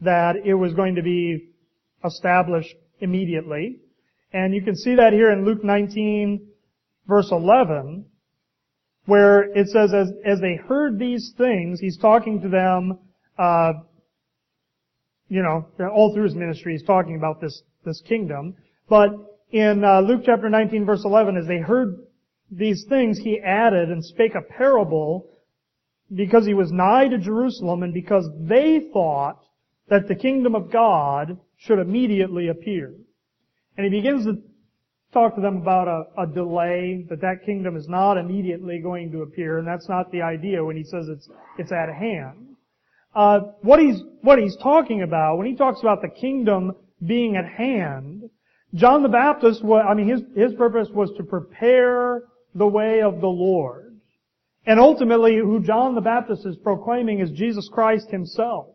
that 0.02 0.36
it 0.44 0.54
was 0.54 0.74
going 0.74 0.96
to 0.96 1.02
be 1.02 1.50
established 2.04 2.76
immediately. 3.00 3.80
And 4.34 4.54
you 4.54 4.62
can 4.62 4.76
see 4.76 4.96
that 4.96 5.14
here 5.14 5.32
in 5.32 5.46
Luke 5.46 5.64
19 5.64 6.48
verse 7.08 7.30
11, 7.32 8.06
where 9.06 9.44
it 9.44 9.68
says, 9.68 9.94
as, 9.94 10.12
as 10.26 10.40
they 10.42 10.56
heard 10.56 11.00
these 11.00 11.34
things, 11.38 11.80
he's 11.80 11.98
talking 11.98 12.42
to 12.42 12.50
them, 12.50 13.00
uh, 13.38 13.74
you 15.36 15.44
know, 15.44 15.66
all 15.90 16.14
through 16.14 16.24
his 16.24 16.34
ministry, 16.34 16.72
he's 16.72 16.88
talking 16.88 17.18
about 17.18 17.42
this, 17.42 17.62
this 17.84 18.02
kingdom. 18.08 18.56
But 18.88 19.10
in 19.52 19.84
uh, 19.84 20.00
Luke 20.00 20.22
chapter 20.26 20.50
19 20.50 20.86
verse 20.86 21.04
11, 21.04 21.36
as 21.36 21.46
they 21.46 21.58
heard 21.58 21.98
these 22.50 22.86
things, 22.88 23.20
he 23.20 23.42
added 23.42 23.90
and 23.90 24.04
spake 24.04 24.34
a 24.34 24.42
parable 24.42 25.30
because 26.14 26.46
he 26.46 26.54
was 26.54 26.72
nigh 26.72 27.10
to 27.10 27.18
Jerusalem 27.18 27.84
and 27.84 27.94
because 27.94 28.30
they 28.40 28.90
thought 28.94 29.42
that 29.90 30.08
the 30.08 30.16
kingdom 30.16 30.56
of 30.56 30.72
God 30.72 31.38
should 31.58 31.80
immediately 31.80 32.48
appear. 32.48 32.94
And 33.76 33.84
he 33.84 33.90
begins 33.90 34.24
to 34.26 34.42
talk 35.12 35.36
to 35.36 35.42
them 35.42 35.58
about 35.58 35.90
a, 35.90 36.22
a, 36.22 36.28
delay, 36.28 37.06
that 37.10 37.20
that 37.20 37.46
kingdom 37.46 37.76
is 37.76 37.90
not 37.90 38.18
immediately 38.18 38.80
going 38.80 39.12
to 39.12 39.24
appear, 39.24 39.58
and 39.58 39.68
that's 39.68 39.90
not 39.90 40.14
the 40.14 40.22
idea 40.22 40.64
when 40.64 40.78
he 40.78 40.84
says 40.84 41.10
it's, 41.10 41.28
it's 41.58 41.74
at 41.74 41.94
hand. 41.94 42.55
Uh, 43.16 43.40
what 43.62 43.80
he's 43.80 44.02
what 44.22 44.40
he's 44.40 44.58
talking 44.58 45.02
about 45.02 45.38
when 45.38 45.48
he 45.48 45.56
talks 45.56 45.80
about 45.80 46.02
the 46.02 46.10
kingdom 46.10 46.74
being 47.06 47.38
at 47.38 47.46
hand. 47.46 48.24
John 48.74 49.04
the 49.04 49.10
Baptist, 49.10 49.64
I 49.64 49.94
mean, 49.94 50.10
his 50.10 50.22
his 50.36 50.54
purpose 50.56 50.90
was 50.94 51.12
to 51.18 51.24
prepare 51.24 52.24
the 52.54 52.68
way 52.68 53.02
of 53.02 53.22
the 53.22 53.28
Lord, 53.28 54.00
and 54.66 54.80
ultimately, 54.80 55.38
who 55.38 55.62
John 55.64 55.96
the 55.96 56.02
Baptist 56.02 56.46
is 56.46 56.58
proclaiming 56.58 57.20
is 57.20 57.32
Jesus 57.32 57.70
Christ 57.72 58.10
Himself. 58.10 58.68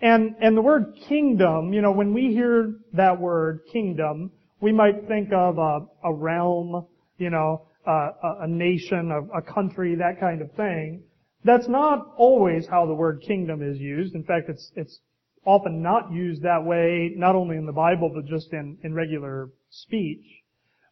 And 0.00 0.36
and 0.40 0.56
the 0.56 0.62
word 0.62 0.94
kingdom, 1.08 1.72
you 1.72 1.82
know, 1.82 1.92
when 1.92 2.14
we 2.14 2.32
hear 2.32 2.74
that 2.92 3.18
word 3.18 3.60
kingdom, 3.72 4.30
we 4.60 4.72
might 4.72 5.08
think 5.08 5.32
of 5.32 5.58
a, 5.58 5.80
a 6.04 6.14
realm, 6.14 6.86
you 7.18 7.30
know, 7.30 7.66
a, 7.86 8.10
a 8.42 8.46
nation, 8.46 9.10
a, 9.10 9.38
a 9.38 9.42
country, 9.42 9.96
that 9.96 10.20
kind 10.20 10.42
of 10.42 10.52
thing. 10.52 11.02
That's 11.46 11.68
not 11.68 12.14
always 12.16 12.66
how 12.66 12.86
the 12.86 12.94
word 12.94 13.22
kingdom 13.26 13.62
is 13.62 13.78
used. 13.78 14.16
In 14.16 14.24
fact, 14.24 14.48
it's, 14.48 14.72
it's 14.74 14.98
often 15.44 15.80
not 15.80 16.10
used 16.10 16.42
that 16.42 16.64
way, 16.64 17.12
not 17.16 17.36
only 17.36 17.56
in 17.56 17.66
the 17.66 17.72
Bible, 17.72 18.10
but 18.12 18.26
just 18.26 18.52
in, 18.52 18.76
in 18.82 18.92
regular 18.94 19.50
speech. 19.70 20.24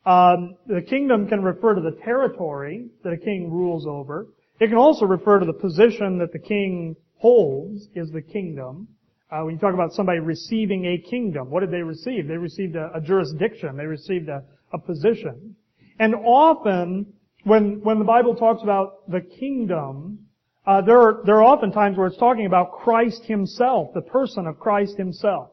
Um, 0.06 0.54
the 0.66 0.80
kingdom 0.80 1.26
can 1.26 1.42
refer 1.42 1.74
to 1.74 1.80
the 1.80 1.98
territory 2.04 2.88
that 3.02 3.12
a 3.12 3.16
king 3.16 3.50
rules 3.50 3.84
over. 3.84 4.28
It 4.60 4.68
can 4.68 4.76
also 4.76 5.06
refer 5.06 5.40
to 5.40 5.46
the 5.46 5.52
position 5.52 6.18
that 6.18 6.32
the 6.32 6.38
king 6.38 6.94
holds 7.16 7.88
is 7.96 8.12
the 8.12 8.22
kingdom. 8.22 8.86
Uh, 9.32 9.40
when 9.42 9.54
you 9.54 9.60
talk 9.60 9.74
about 9.74 9.92
somebody 9.92 10.20
receiving 10.20 10.84
a 10.84 10.98
kingdom, 11.10 11.50
what 11.50 11.60
did 11.60 11.72
they 11.72 11.82
receive? 11.82 12.28
They 12.28 12.36
received 12.36 12.76
a, 12.76 12.92
a 12.94 13.00
jurisdiction. 13.00 13.76
They 13.76 13.86
received 13.86 14.28
a, 14.28 14.44
a 14.72 14.78
position. 14.78 15.56
And 15.98 16.14
often, 16.14 17.14
when, 17.42 17.80
when 17.82 17.98
the 17.98 18.04
Bible 18.04 18.36
talks 18.36 18.62
about 18.62 19.10
the 19.10 19.20
kingdom, 19.20 20.20
uh, 20.66 20.80
there 20.82 20.98
are 20.98 21.22
there 21.24 21.36
are 21.36 21.44
often 21.44 21.72
times 21.72 21.96
where 21.96 22.06
it's 22.06 22.16
talking 22.16 22.46
about 22.46 22.72
Christ 22.72 23.22
Himself, 23.24 23.90
the 23.94 24.02
person 24.02 24.46
of 24.46 24.58
Christ 24.58 24.96
Himself. 24.96 25.50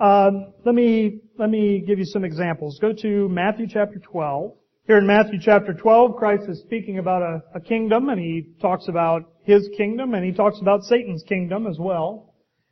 Um, 0.00 0.52
let 0.64 0.74
me 0.74 1.20
let 1.38 1.50
me 1.50 1.82
give 1.86 1.98
you 1.98 2.04
some 2.04 2.24
examples. 2.24 2.78
Go 2.80 2.92
to 2.92 3.28
Matthew 3.28 3.66
chapter 3.68 3.98
12. 3.98 4.52
Here 4.86 4.98
in 4.98 5.06
Matthew 5.06 5.38
chapter 5.40 5.74
12, 5.74 6.16
Christ 6.16 6.44
is 6.48 6.60
speaking 6.60 6.98
about 6.98 7.20
a, 7.20 7.42
a 7.54 7.60
kingdom, 7.60 8.08
and 8.08 8.18
he 8.18 8.54
talks 8.60 8.88
about 8.88 9.22
His 9.44 9.68
kingdom, 9.76 10.14
and 10.14 10.24
he 10.24 10.32
talks 10.32 10.58
about 10.60 10.82
Satan's 10.84 11.22
kingdom 11.28 11.66
as 11.66 11.76
well. 11.78 12.28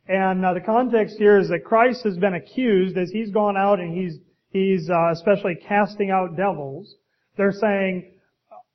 And 0.07 0.45
uh, 0.45 0.53
the 0.53 0.61
context 0.61 1.17
here 1.17 1.37
is 1.37 1.49
that 1.49 1.65
Christ 1.65 2.03
has 2.05 2.17
been 2.17 2.33
accused 2.33 2.97
as 2.97 3.09
he's 3.11 3.31
gone 3.31 3.57
out 3.57 3.79
and 3.79 3.95
he's 3.95 4.19
he's 4.49 4.89
uh, 4.89 5.11
especially 5.11 5.55
casting 5.67 6.11
out 6.11 6.37
devils. 6.37 6.95
They're 7.35 7.51
saying, 7.51 8.16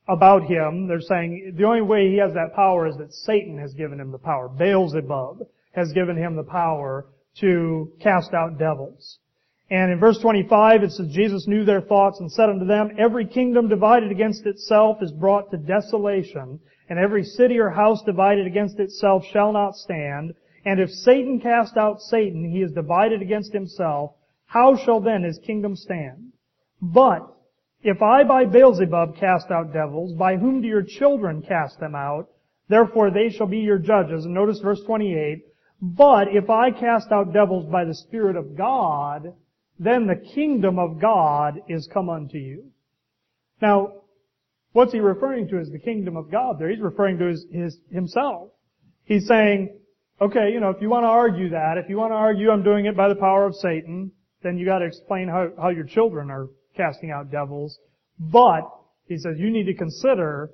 about 0.07 0.43
him. 0.43 0.87
They're 0.87 1.01
saying 1.01 1.53
the 1.55 1.63
only 1.63 1.81
way 1.81 2.09
he 2.09 2.17
has 2.17 2.33
that 2.33 2.55
power 2.55 2.87
is 2.87 2.97
that 2.97 3.13
Satan 3.13 3.57
has 3.57 3.73
given 3.73 3.99
him 3.99 4.11
the 4.11 4.17
power. 4.17 4.49
Beelzebub 4.49 5.47
has 5.73 5.91
given 5.93 6.17
him 6.17 6.35
the 6.35 6.43
power 6.43 7.05
to 7.39 7.91
cast 8.01 8.33
out 8.33 8.59
devils. 8.59 9.19
And 9.69 9.91
in 9.91 9.99
verse 9.99 10.19
25 10.19 10.83
it 10.83 10.91
says, 10.91 11.07
Jesus 11.09 11.47
knew 11.47 11.65
their 11.65 11.81
thoughts 11.81 12.19
and 12.19 12.31
said 12.31 12.49
unto 12.49 12.65
them, 12.65 12.91
Every 12.97 13.25
kingdom 13.25 13.69
divided 13.69 14.11
against 14.11 14.45
itself 14.45 14.97
is 15.01 15.11
brought 15.11 15.49
to 15.51 15.57
desolation, 15.57 16.59
and 16.89 16.99
every 16.99 17.23
city 17.23 17.57
or 17.57 17.69
house 17.69 18.03
divided 18.03 18.45
against 18.45 18.79
itself 18.79 19.23
shall 19.31 19.51
not 19.51 19.75
stand. 19.75 20.33
And 20.65 20.79
if 20.79 20.91
Satan 20.91 21.39
cast 21.39 21.75
out 21.77 22.01
Satan, 22.01 22.51
he 22.51 22.61
is 22.61 22.71
divided 22.71 23.21
against 23.21 23.53
himself. 23.53 24.11
How 24.45 24.75
shall 24.75 24.99
then 24.99 25.23
his 25.23 25.39
kingdom 25.39 25.75
stand? 25.75 26.33
But 26.81 27.35
if 27.83 28.01
I 28.01 28.23
by 28.23 28.45
Beelzebub 28.45 29.17
cast 29.17 29.51
out 29.51 29.73
devils, 29.73 30.13
by 30.13 30.37
whom 30.37 30.61
do 30.61 30.67
your 30.67 30.83
children 30.83 31.41
cast 31.41 31.79
them 31.79 31.95
out? 31.95 32.29
Therefore 32.69 33.11
they 33.11 33.29
shall 33.29 33.47
be 33.47 33.59
your 33.59 33.77
judges. 33.77 34.23
And 34.25 34.33
notice 34.33 34.59
verse 34.59 34.81
28. 34.85 35.45
But 35.81 36.29
if 36.29 36.49
I 36.49 36.71
cast 36.71 37.11
out 37.11 37.33
devils 37.33 37.65
by 37.69 37.83
the 37.83 37.93
Spirit 37.93 38.37
of 38.37 38.55
God, 38.55 39.33
then 39.77 40.07
the 40.07 40.15
kingdom 40.15 40.79
of 40.79 41.01
God 41.01 41.59
is 41.67 41.89
come 41.91 42.09
unto 42.09 42.37
you. 42.37 42.71
Now, 43.61 43.93
what's 44.71 44.93
he 44.93 44.99
referring 45.01 45.49
to 45.49 45.59
as 45.59 45.69
the 45.69 45.79
kingdom 45.79 46.15
of 46.15 46.31
God 46.31 46.59
there? 46.59 46.69
He's 46.69 46.79
referring 46.79 47.17
to 47.19 47.25
his, 47.25 47.45
his 47.51 47.77
himself. 47.91 48.51
He's 49.03 49.27
saying, 49.27 49.77
okay, 50.21 50.51
you 50.53 50.61
know, 50.61 50.69
if 50.69 50.81
you 50.81 50.89
want 50.89 51.03
to 51.03 51.09
argue 51.09 51.49
that, 51.49 51.77
if 51.77 51.89
you 51.89 51.97
want 51.97 52.11
to 52.11 52.15
argue 52.15 52.49
I'm 52.49 52.63
doing 52.63 52.85
it 52.85 52.95
by 52.95 53.09
the 53.09 53.15
power 53.15 53.45
of 53.45 53.55
Satan, 53.55 54.13
then 54.41 54.57
you 54.57 54.65
got 54.65 54.79
to 54.79 54.85
explain 54.85 55.27
how, 55.27 55.49
how 55.61 55.69
your 55.69 55.85
children 55.85 56.31
are 56.31 56.47
casting 56.75 57.11
out 57.11 57.31
devils. 57.31 57.77
But, 58.19 58.69
he 59.07 59.17
says, 59.17 59.35
you 59.37 59.49
need 59.49 59.65
to 59.65 59.73
consider 59.73 60.49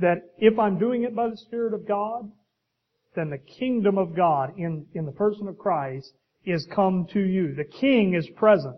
that 0.00 0.30
if 0.38 0.58
I'm 0.58 0.78
doing 0.78 1.04
it 1.04 1.14
by 1.14 1.28
the 1.28 1.36
Spirit 1.36 1.74
of 1.74 1.86
God, 1.86 2.30
then 3.14 3.30
the 3.30 3.38
kingdom 3.38 3.98
of 3.98 4.14
God 4.14 4.52
in, 4.56 4.86
in 4.94 5.06
the 5.06 5.12
person 5.12 5.48
of 5.48 5.58
Christ 5.58 6.12
is 6.44 6.66
come 6.74 7.06
to 7.12 7.20
you. 7.20 7.54
The 7.54 7.64
king 7.64 8.14
is 8.14 8.28
present. 8.36 8.76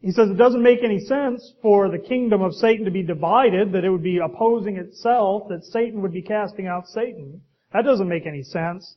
He 0.00 0.10
says 0.10 0.28
it 0.28 0.36
doesn't 0.36 0.62
make 0.62 0.84
any 0.84 1.00
sense 1.00 1.54
for 1.62 1.88
the 1.88 1.98
kingdom 1.98 2.42
of 2.42 2.54
Satan 2.54 2.84
to 2.84 2.90
be 2.90 3.02
divided, 3.02 3.72
that 3.72 3.84
it 3.84 3.90
would 3.90 4.02
be 4.02 4.18
opposing 4.18 4.76
itself, 4.76 5.48
that 5.48 5.64
Satan 5.64 6.02
would 6.02 6.12
be 6.12 6.20
casting 6.20 6.66
out 6.66 6.86
Satan. 6.88 7.40
That 7.72 7.84
doesn't 7.84 8.08
make 8.08 8.26
any 8.26 8.42
sense. 8.42 8.96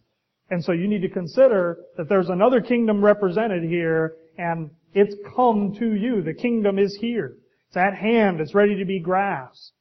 And 0.50 0.64
so 0.64 0.72
you 0.72 0.88
need 0.88 1.02
to 1.02 1.10
consider 1.10 1.78
that 1.98 2.10
there's 2.10 2.30
another 2.30 2.62
kingdom 2.62 3.04
represented 3.04 3.64
here, 3.64 4.16
and 4.38 4.70
it's 4.94 5.16
come 5.36 5.76
to 5.80 5.94
you. 5.94 6.22
The 6.22 6.34
kingdom 6.34 6.80
is 6.80 6.98
here. 7.00 7.38
It's 7.68 7.78
at 7.78 7.96
hand. 7.96 8.40
It's 8.40 8.56
ready 8.56 8.78
to 8.78 8.86
be 8.86 9.00
grasped. 9.00 9.72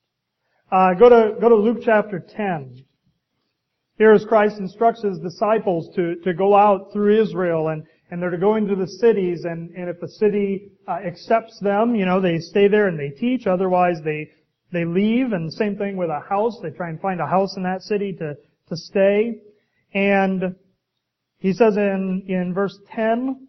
Uh, 0.71 0.95
go 0.95 1.09
to 1.09 1.40
go 1.40 1.49
to 1.49 1.55
Luke 1.55 1.79
chapter 1.85 2.19
10. 2.19 2.85
Here 3.99 4.12
as 4.12 4.25
Christ 4.27 4.59
instructs 4.59 5.03
his 5.03 5.19
disciples 5.19 5.88
to, 5.97 6.16
to 6.16 6.35
go 6.35 6.55
out 6.55 6.92
through 6.92 7.23
Israel 7.23 7.69
and, 7.69 7.85
and 8.11 8.21
they're 8.21 8.31
to 8.31 8.37
go 8.37 8.57
into 8.57 8.75
the 8.75 8.87
cities 8.87 9.45
and, 9.45 9.71
and 9.71 9.88
if 9.88 10.01
the 10.01 10.09
city 10.09 10.73
uh, 10.87 10.99
accepts 11.07 11.59
them, 11.61 11.95
you 11.95 12.05
know, 12.05 12.21
they 12.21 12.38
stay 12.38 12.69
there 12.69 12.88
and 12.88 12.99
they 12.99 13.09
teach. 13.09 13.47
Otherwise 13.47 13.97
they, 14.05 14.29
they 14.71 14.85
leave 14.85 15.33
and 15.33 15.51
same 15.51 15.77
thing 15.77 15.97
with 15.97 16.11
a 16.11 16.21
house. 16.29 16.59
They 16.62 16.71
try 16.71 16.90
and 16.90 17.01
find 17.01 17.21
a 17.21 17.27
house 17.27 17.57
in 17.57 17.62
that 17.62 17.81
city 17.83 18.12
to, 18.19 18.35
to 18.69 18.77
stay. 18.77 19.40
And 19.95 20.57
he 21.38 21.55
says 21.55 21.79
in, 21.79 22.25
in 22.29 22.53
verse 22.53 22.79
10, 22.95 23.46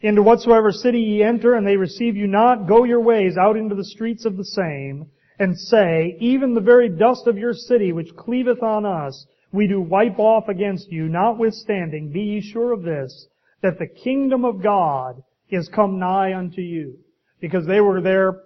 into 0.00 0.22
whatsoever 0.22 0.72
city 0.72 1.00
ye 1.00 1.22
enter, 1.22 1.54
and 1.54 1.66
they 1.66 1.76
receive 1.76 2.16
you 2.16 2.26
not, 2.26 2.66
go 2.66 2.84
your 2.84 3.00
ways 3.00 3.36
out 3.36 3.56
into 3.56 3.74
the 3.74 3.84
streets 3.84 4.24
of 4.24 4.36
the 4.36 4.44
same, 4.44 5.06
and 5.38 5.58
say, 5.58 6.16
Even 6.20 6.54
the 6.54 6.60
very 6.60 6.88
dust 6.88 7.26
of 7.26 7.38
your 7.38 7.52
city 7.52 7.92
which 7.92 8.14
cleaveth 8.16 8.62
on 8.62 8.86
us, 8.86 9.26
we 9.52 9.66
do 9.66 9.80
wipe 9.80 10.18
off 10.18 10.48
against 10.48 10.90
you, 10.90 11.08
notwithstanding, 11.08 12.12
be 12.12 12.20
ye 12.20 12.40
sure 12.40 12.72
of 12.72 12.82
this, 12.82 13.26
that 13.62 13.78
the 13.78 13.86
kingdom 13.86 14.44
of 14.44 14.62
God 14.62 15.22
is 15.50 15.68
come 15.68 15.98
nigh 15.98 16.34
unto 16.34 16.60
you. 16.60 16.98
Because 17.40 17.66
they 17.66 17.80
were 17.80 18.00
there 18.00 18.40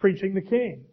preaching 0.00 0.34
the 0.34 0.40
king. 0.40 0.84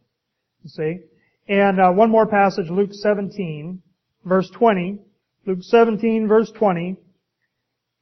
You 0.64 0.70
see? 0.70 1.00
And 1.48 1.80
uh, 1.80 1.92
one 1.92 2.12
more 2.12 2.28
passage, 2.28 2.70
Luke 2.70 2.94
17, 2.94 3.82
verse 4.26 4.50
20. 4.52 5.00
Luke 5.46 5.60
17, 5.62 6.28
verse 6.28 6.52
20. 6.58 6.98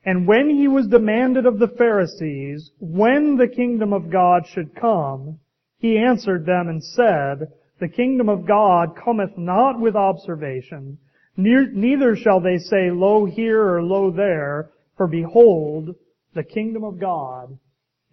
And 0.06 0.28
when 0.28 0.50
he 0.50 0.68
was 0.68 0.88
demanded 0.88 1.48
of 1.48 1.58
the 1.58 1.68
Pharisees 1.68 2.72
when 2.80 3.38
the 3.38 3.48
kingdom 3.48 3.92
of 3.92 4.12
God 4.12 4.46
should 4.46 4.76
come, 4.76 5.40
he 5.80 5.98
answered 5.98 6.46
them 6.46 6.68
and 6.68 6.84
said, 6.84 7.48
The 7.80 7.88
kingdom 7.88 8.30
of 8.30 8.48
God 8.48 8.96
cometh 8.96 9.36
not 9.36 9.80
with 9.80 9.96
observation, 9.96 11.00
neither 11.36 12.16
shall 12.16 12.40
they 12.40 12.60
say, 12.60 12.92
Lo 12.92 13.26
here 13.26 13.62
or 13.62 13.84
lo 13.84 14.12
there, 14.12 14.70
for 14.96 15.08
behold, 15.08 15.96
the 16.36 16.44
kingdom 16.44 16.84
of 16.84 17.00
God 17.00 17.58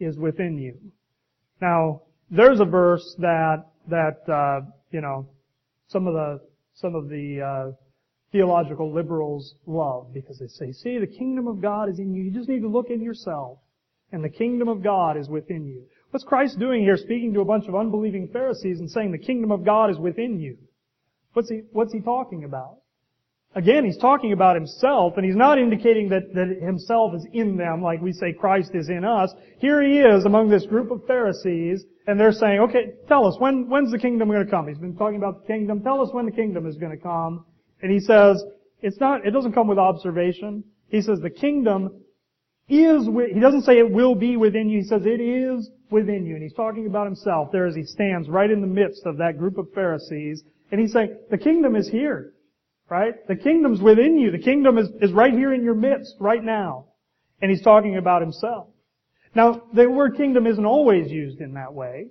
is 0.01 0.19
within 0.19 0.59
you. 0.59 0.79
Now, 1.61 2.03
there's 2.31 2.61
a 2.61 2.65
verse 2.65 3.15
that, 3.19 3.67
that, 3.89 4.29
uh, 4.33 4.63
you 4.91 5.03
know, 5.03 5.29
some 5.89 6.07
of 6.07 6.15
the, 6.15 6.41
some 6.75 6.95
of 6.95 7.09
the, 7.09 7.41
uh, 7.41 7.73
theological 8.33 8.93
liberals 8.93 9.55
love 9.67 10.13
because 10.13 10.39
they 10.39 10.49
say, 10.49 10.73
see, 10.73 10.99
the 10.99 11.07
kingdom 11.07 11.47
of 11.47 11.61
God 11.61 11.89
is 11.89 11.99
in 11.99 12.15
you. 12.15 12.25
You 12.25 12.31
just 12.31 12.49
need 12.49 12.63
to 12.63 12.69
look 12.69 12.89
in 12.91 13.03
yourself 13.03 13.59
and 14.11 14.23
the 14.23 14.29
kingdom 14.29 14.69
of 14.69 14.83
God 14.83 15.17
is 15.17 15.29
within 15.29 15.67
you. 15.67 15.85
What's 16.11 16.25
Christ 16.25 16.59
doing 16.59 16.83
here 16.83 16.97
speaking 16.97 17.33
to 17.35 17.41
a 17.41 17.45
bunch 17.45 17.67
of 17.69 17.75
unbelieving 17.75 18.29
Pharisees 18.33 18.81
and 18.81 18.91
saying 18.91 19.13
the 19.13 19.19
kingdom 19.19 19.51
of 19.51 19.65
God 19.65 19.91
is 19.91 19.99
within 19.99 20.39
you? 20.39 20.59
What's 21.33 21.49
he, 21.49 21.63
what's 21.73 21.93
he 21.93 22.01
talking 22.01 22.45
about? 22.45 22.77
Again, 23.55 23.85
he's 23.85 23.99
talking 23.99 24.33
about 24.33 24.55
himself, 24.55 25.15
and 25.17 25.27
he's 25.27 25.37
not 25.37 25.59
indicating 25.59 26.09
that, 26.09 26.33
that 26.35 26.59
himself 26.63 27.15
is 27.15 27.27
in 27.35 27.57
them, 27.57 27.83
like 27.83 28.01
we 28.01 28.13
say 28.13 28.33
Christ 28.33 28.71
is 28.75 28.89
in 28.89 29.05
us. 29.05 29.31
Here 29.59 29.83
he 29.83 29.99
is 29.99 30.25
among 30.25 30.49
this 30.49 30.65
group 30.65 30.91
of 30.91 31.07
Pharisees, 31.07 31.85
and 32.07 32.19
they're 32.19 32.33
saying, 32.33 32.61
okay, 32.61 32.95
tell 33.09 33.27
us, 33.27 33.37
when, 33.39 33.69
when's 33.69 33.91
the 33.91 33.99
kingdom 33.99 34.29
going 34.29 34.45
to 34.45 34.51
come? 34.51 34.69
He's 34.69 34.79
been 34.79 34.97
talking 34.97 35.19
about 35.19 35.43
the 35.43 35.47
kingdom. 35.47 35.83
Tell 35.83 36.01
us 36.01 36.09
when 36.13 36.25
the 36.25 36.33
kingdom 36.33 36.67
is 36.67 36.77
going 36.77 36.97
to 36.97 37.03
come. 37.03 37.45
And 37.83 37.91
he 37.91 38.01
says, 38.01 38.43
it's 38.81 38.99
not, 38.99 39.27
it 39.27 39.33
doesn't 39.33 39.53
come 39.53 39.69
with 39.69 39.79
observation. 39.79 40.65
He 40.89 41.03
says 41.03 41.21
the 41.21 41.31
kingdom 41.31 42.03
is, 42.69 43.09
with 43.09 43.33
he 43.33 43.41
doesn't 43.41 43.63
say 43.63 43.79
it 43.79 43.91
will 43.91 44.15
be 44.15 44.37
within 44.37 44.69
you, 44.69 44.79
he 44.79 44.85
says 44.85 45.03
it 45.05 45.21
is 45.21 45.69
within 45.91 46.25
you. 46.25 46.35
And 46.35 46.43
he's 46.43 46.55
talking 46.55 46.87
about 46.87 47.07
himself 47.07 47.51
there 47.53 47.67
as 47.67 47.75
he 47.75 47.85
stands 47.85 48.29
right 48.29 48.51
in 48.51 48.61
the 48.61 48.67
midst 48.67 49.03
of 49.05 49.19
that 49.19 49.39
group 49.39 49.59
of 49.59 49.73
Pharisees. 49.75 50.43
And 50.71 50.81
he's 50.81 50.93
saying, 50.93 51.17
the 51.31 51.39
kingdom 51.39 51.77
is 51.77 51.89
here. 51.89 52.33
Right? 52.89 53.27
The 53.27 53.37
kingdom's 53.37 53.81
within 53.81 54.19
you. 54.19 54.31
The 54.31 54.39
kingdom 54.39 54.77
is, 54.77 54.89
is 55.01 55.13
right 55.13 55.33
here 55.33 55.55
in 55.55 55.65
your 55.65 55.75
midst, 55.75 56.15
right 56.21 56.43
now. 56.43 56.87
And 57.41 57.51
he's 57.51 57.63
talking 57.63 57.97
about 57.97 58.21
himself. 58.21 58.69
Now, 59.35 59.63
the 59.73 59.89
word 59.89 60.17
kingdom 60.17 60.47
isn't 60.47 60.67
always 60.67 61.11
used 61.11 61.41
in 61.41 61.55
that 61.55 61.73
way. 61.73 62.09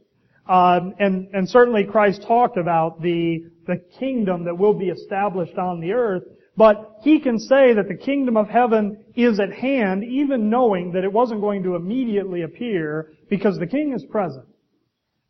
Um, 0.52 0.96
and, 1.00 1.30
and 1.32 1.50
certainly 1.50 1.86
Christ 1.86 2.24
talked 2.24 2.58
about 2.58 3.02
the, 3.02 3.46
the 3.68 3.78
kingdom 3.98 4.44
that 4.44 4.58
will 4.58 4.74
be 4.74 4.90
established 4.90 5.58
on 5.58 5.80
the 5.80 5.94
earth, 5.94 6.24
but 6.58 6.98
he 7.04 7.22
can 7.22 7.40
say 7.40 7.74
that 7.74 7.88
the 7.88 7.96
kingdom 7.96 8.36
of 8.36 8.50
heaven 8.50 9.02
is 9.16 9.40
at 9.40 9.54
hand, 9.54 10.04
even 10.04 10.50
knowing 10.50 10.92
that 10.92 11.06
it 11.06 11.14
wasn't 11.14 11.40
going 11.40 11.64
to 11.64 11.78
immediately 11.78 12.42
appear 12.42 13.14
because 13.30 13.58
the 13.60 13.66
king 13.66 13.94
is 13.94 14.04
present. 14.12 14.46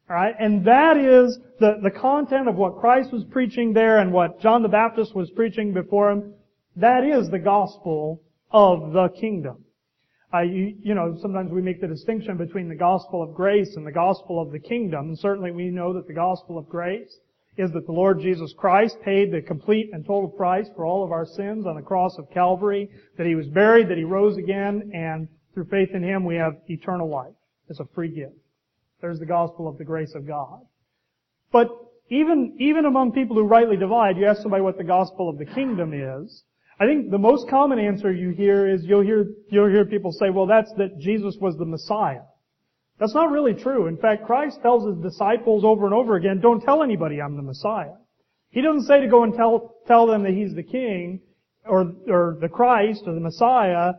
Alright? 0.10 0.34
And 0.40 0.66
that 0.66 0.98
is 0.98 1.38
the, 1.60 1.76
the 1.84 1.92
content 1.92 2.50
of 2.50 2.56
what 2.56 2.80
Christ 2.80 3.14
was 3.14 3.24
preaching 3.26 3.74
there 3.74 4.00
and 4.00 4.12
what 4.12 4.42
John 4.42 4.64
the 4.64 4.70
Baptist 4.70 5.14
was 5.16 5.30
preaching 5.30 5.72
before 5.72 6.10
him. 6.10 6.34
That 6.78 7.04
is 7.04 7.30
the 7.30 7.38
gospel 7.38 8.24
of 8.50 8.92
the 8.92 9.10
kingdom. 9.10 9.66
You, 10.34 10.76
you, 10.82 10.96
know, 10.96 11.18
sometimes 11.22 11.52
we 11.52 11.62
make 11.62 11.82
the 11.82 11.88
distinction 11.88 12.38
between 12.38 12.70
the 12.70 12.76
gospel 12.76 13.22
of 13.22 13.34
grace 13.34 13.76
and 13.76 13.86
the 13.86 13.92
gospel 13.92 14.42
of 14.42 14.52
the 14.52 14.60
kingdom. 14.60 15.10
And 15.10 15.20
certainly 15.20 15.52
we 15.52 15.66
know 15.66 15.94
that 15.94 16.08
the 16.08 16.14
gospel 16.14 16.58
of 16.58 16.70
grace 16.70 17.20
is 17.58 17.72
that 17.74 17.86
the 17.86 17.92
Lord 17.92 18.22
Jesus 18.22 18.54
Christ 18.58 18.98
paid 19.04 19.32
the 19.32 19.42
complete 19.42 19.90
and 19.92 20.06
total 20.06 20.30
price 20.30 20.68
for 20.76 20.86
all 20.86 21.04
of 21.04 21.12
our 21.12 21.26
sins 21.26 21.66
on 21.66 21.76
the 21.76 21.82
cross 21.82 22.18
of 22.18 22.32
Calvary, 22.32 22.90
that 23.18 23.28
He 23.28 23.36
was 23.36 23.48
buried, 23.48 23.90
that 23.90 23.98
He 23.98 24.06
rose 24.06 24.38
again, 24.38 24.92
and 24.94 25.28
through 25.54 25.66
faith 25.66 25.90
in 25.94 26.04
Him 26.04 26.24
we 26.24 26.36
have 26.36 26.54
eternal 26.68 27.10
life. 27.10 27.34
It's 27.70 27.82
a 27.82 27.86
free 27.94 28.10
gift. 28.10 28.36
There's 29.02 29.20
the 29.20 29.26
gospel 29.26 29.68
of 29.68 29.78
the 29.78 29.84
grace 29.84 30.14
of 30.16 30.26
God. 30.26 30.62
But 31.52 31.68
even, 32.10 32.56
even 32.60 32.86
among 32.86 33.12
people 33.12 33.36
who 33.36 33.44
rightly 33.44 33.78
divide, 33.78 34.18
you 34.18 34.26
ask 34.26 34.42
somebody 34.42 34.64
what 34.64 34.78
the 34.78 34.84
gospel 34.84 35.30
of 35.30 35.38
the 35.38 35.46
kingdom 35.46 35.94
is, 35.94 36.44
I 36.82 36.88
think 36.88 37.12
the 37.12 37.20
most 37.20 37.48
common 37.48 37.78
answer 37.78 38.12
you 38.12 38.32
hear 38.32 38.68
is 38.68 38.84
you'll 38.84 39.04
hear, 39.04 39.28
you'll 39.52 39.70
hear 39.70 39.86
people 39.86 40.12
say, 40.12 40.32
well 40.32 40.48
that's 40.48 40.74
that 40.80 40.98
Jesus 40.98 41.38
was 41.40 41.56
the 41.58 41.66
Messiah. 41.66 42.24
That's 43.00 43.14
not 43.14 43.30
really 43.30 43.54
true. 43.54 43.86
In 43.86 43.98
fact, 43.98 44.26
Christ 44.26 44.64
tells 44.64 44.88
his 44.88 44.98
disciples 45.04 45.64
over 45.64 45.86
and 45.86 45.94
over 45.94 46.16
again, 46.16 46.40
don't 46.42 46.60
tell 46.60 46.82
anybody 46.82 47.22
I'm 47.22 47.36
the 47.36 47.44
Messiah. 47.44 47.94
He 48.50 48.64
doesn't 48.64 48.88
say 48.88 49.00
to 49.00 49.08
go 49.08 49.24
and 49.24 49.36
tell, 49.36 49.76
tell 49.86 50.08
them 50.08 50.24
that 50.24 50.34
he's 50.34 50.56
the 50.56 50.64
king 50.64 51.22
or, 51.66 51.94
or 52.08 52.40
the 52.42 52.50
Christ 52.50 53.04
or 53.06 53.14
the 53.14 53.20
Messiah. 53.20 53.94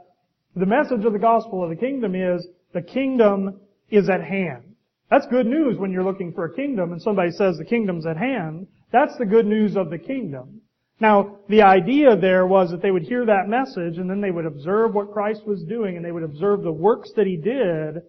The 0.57 0.67
message 0.67 1.05
of 1.05 1.13
the 1.13 1.21
gospel 1.21 1.63
of 1.63 1.71
the 1.71 1.77
kingdom 1.77 2.17
is 2.17 2.49
the 2.75 2.83
kingdom 2.83 3.61
is 3.91 4.11
at 4.11 4.25
hand. 4.25 4.75
That's 5.09 5.27
good 5.27 5.47
news 5.47 5.79
when 5.79 5.93
you're 5.93 6.03
looking 6.03 6.33
for 6.33 6.47
a 6.47 6.55
kingdom 6.57 6.91
and 6.91 7.01
somebody 7.01 7.31
says 7.31 7.59
the 7.59 7.65
kingdom's 7.65 8.07
at 8.07 8.17
hand. 8.17 8.67
That's 8.91 9.17
the 9.19 9.27
good 9.27 9.47
news 9.47 9.77
of 9.77 9.89
the 9.89 9.99
kingdom. 9.99 10.62
Now, 11.03 11.39
the 11.49 11.63
idea 11.63 12.17
there 12.17 12.47
was 12.47 12.71
that 12.71 12.81
they 12.81 12.93
would 12.93 13.03
hear 13.03 13.27
that 13.27 13.49
message 13.49 13.99
and 13.99 14.09
then 14.09 14.21
they 14.21 14.31
would 14.31 14.47
observe 14.47 14.95
what 14.95 15.13
Christ 15.13 15.45
was 15.45 15.65
doing 15.65 15.97
and 15.97 16.05
they 16.05 16.13
would 16.13 16.23
observe 16.23 16.63
the 16.63 16.71
works 16.71 17.11
that 17.17 17.27
He 17.27 17.37
did 17.37 18.03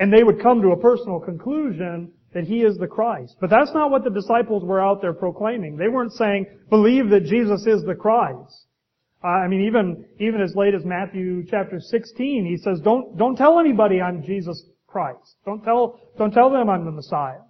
and 0.00 0.12
they 0.12 0.24
would 0.24 0.42
come 0.42 0.60
to 0.60 0.72
a 0.72 0.76
personal 0.76 1.20
conclusion 1.20 2.10
that 2.34 2.42
He 2.42 2.62
is 2.62 2.76
the 2.78 2.88
Christ. 2.88 3.36
But 3.40 3.48
that's 3.48 3.72
not 3.72 3.92
what 3.92 4.02
the 4.02 4.10
disciples 4.10 4.64
were 4.64 4.80
out 4.80 5.00
there 5.00 5.12
proclaiming. 5.12 5.76
They 5.76 5.86
weren't 5.86 6.14
saying, 6.14 6.46
believe 6.68 7.10
that 7.10 7.26
Jesus 7.26 7.64
is 7.64 7.84
the 7.84 7.94
Christ. 7.94 8.66
Uh, 9.22 9.28
I 9.28 9.46
mean, 9.46 9.60
even, 9.60 10.04
even 10.18 10.40
as 10.40 10.56
late 10.56 10.74
as 10.74 10.84
Matthew 10.84 11.44
chapter 11.48 11.78
16, 11.78 12.44
He 12.44 12.56
says, 12.56 12.80
don't, 12.80 13.16
don't 13.16 13.36
tell 13.36 13.60
anybody 13.60 14.00
I'm 14.00 14.20
Jesus 14.24 14.64
Christ. 14.88 15.36
Don't 15.46 15.62
tell, 15.62 16.00
don't 16.18 16.32
tell 16.32 16.50
them 16.50 16.68
I'm 16.68 16.86
the 16.86 16.90
Messiah. 16.90 17.42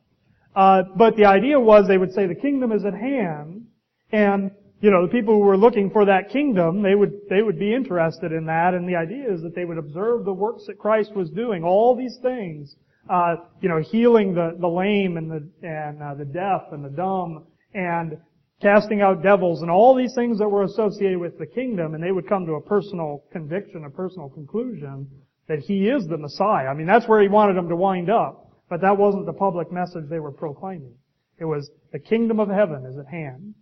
Uh, 0.54 0.82
but 0.94 1.16
the 1.16 1.24
idea 1.24 1.58
was 1.58 1.88
they 1.88 1.96
would 1.96 2.12
say 2.12 2.26
the 2.26 2.34
kingdom 2.34 2.72
is 2.72 2.84
at 2.84 2.92
hand, 2.92 3.68
and 4.10 4.50
you 4.82 4.90
know 4.90 5.06
the 5.06 5.12
people 5.12 5.34
who 5.34 5.40
were 5.40 5.56
looking 5.56 5.90
for 5.90 6.04
that 6.04 6.28
kingdom, 6.30 6.82
they 6.82 6.96
would 6.96 7.12
they 7.30 7.40
would 7.40 7.58
be 7.58 7.72
interested 7.72 8.32
in 8.32 8.46
that, 8.46 8.74
and 8.74 8.86
the 8.86 8.96
idea 8.96 9.32
is 9.32 9.40
that 9.42 9.54
they 9.54 9.64
would 9.64 9.78
observe 9.78 10.24
the 10.24 10.32
works 10.32 10.64
that 10.66 10.76
Christ 10.76 11.14
was 11.14 11.30
doing, 11.30 11.62
all 11.62 11.96
these 11.96 12.18
things, 12.20 12.74
uh, 13.08 13.36
you 13.60 13.68
know, 13.68 13.78
healing 13.78 14.34
the 14.34 14.56
the 14.58 14.68
lame 14.68 15.16
and 15.16 15.30
the 15.30 15.48
and 15.66 16.02
uh, 16.02 16.14
the 16.14 16.24
deaf 16.24 16.72
and 16.72 16.84
the 16.84 16.90
dumb, 16.90 17.46
and 17.74 18.18
casting 18.60 19.00
out 19.00 19.22
devils, 19.22 19.62
and 19.62 19.70
all 19.70 19.94
these 19.94 20.14
things 20.16 20.38
that 20.38 20.48
were 20.48 20.64
associated 20.64 21.18
with 21.18 21.38
the 21.38 21.46
kingdom, 21.46 21.94
and 21.94 22.02
they 22.02 22.12
would 22.12 22.28
come 22.28 22.44
to 22.46 22.54
a 22.54 22.60
personal 22.60 23.22
conviction, 23.30 23.84
a 23.84 23.90
personal 23.90 24.28
conclusion 24.30 25.06
that 25.46 25.60
he 25.60 25.86
is 25.86 26.06
the 26.08 26.18
Messiah. 26.18 26.66
I 26.66 26.74
mean, 26.74 26.86
that's 26.86 27.06
where 27.06 27.22
he 27.22 27.28
wanted 27.28 27.56
them 27.56 27.68
to 27.68 27.76
wind 27.76 28.10
up. 28.10 28.50
But 28.68 28.80
that 28.80 28.96
wasn't 28.96 29.26
the 29.26 29.32
public 29.32 29.70
message 29.70 30.08
they 30.08 30.18
were 30.18 30.32
proclaiming. 30.32 30.94
It 31.38 31.44
was 31.44 31.70
the 31.92 31.98
kingdom 31.98 32.40
of 32.40 32.48
heaven 32.48 32.86
is 32.86 32.98
at 32.98 33.06
hand. 33.06 33.54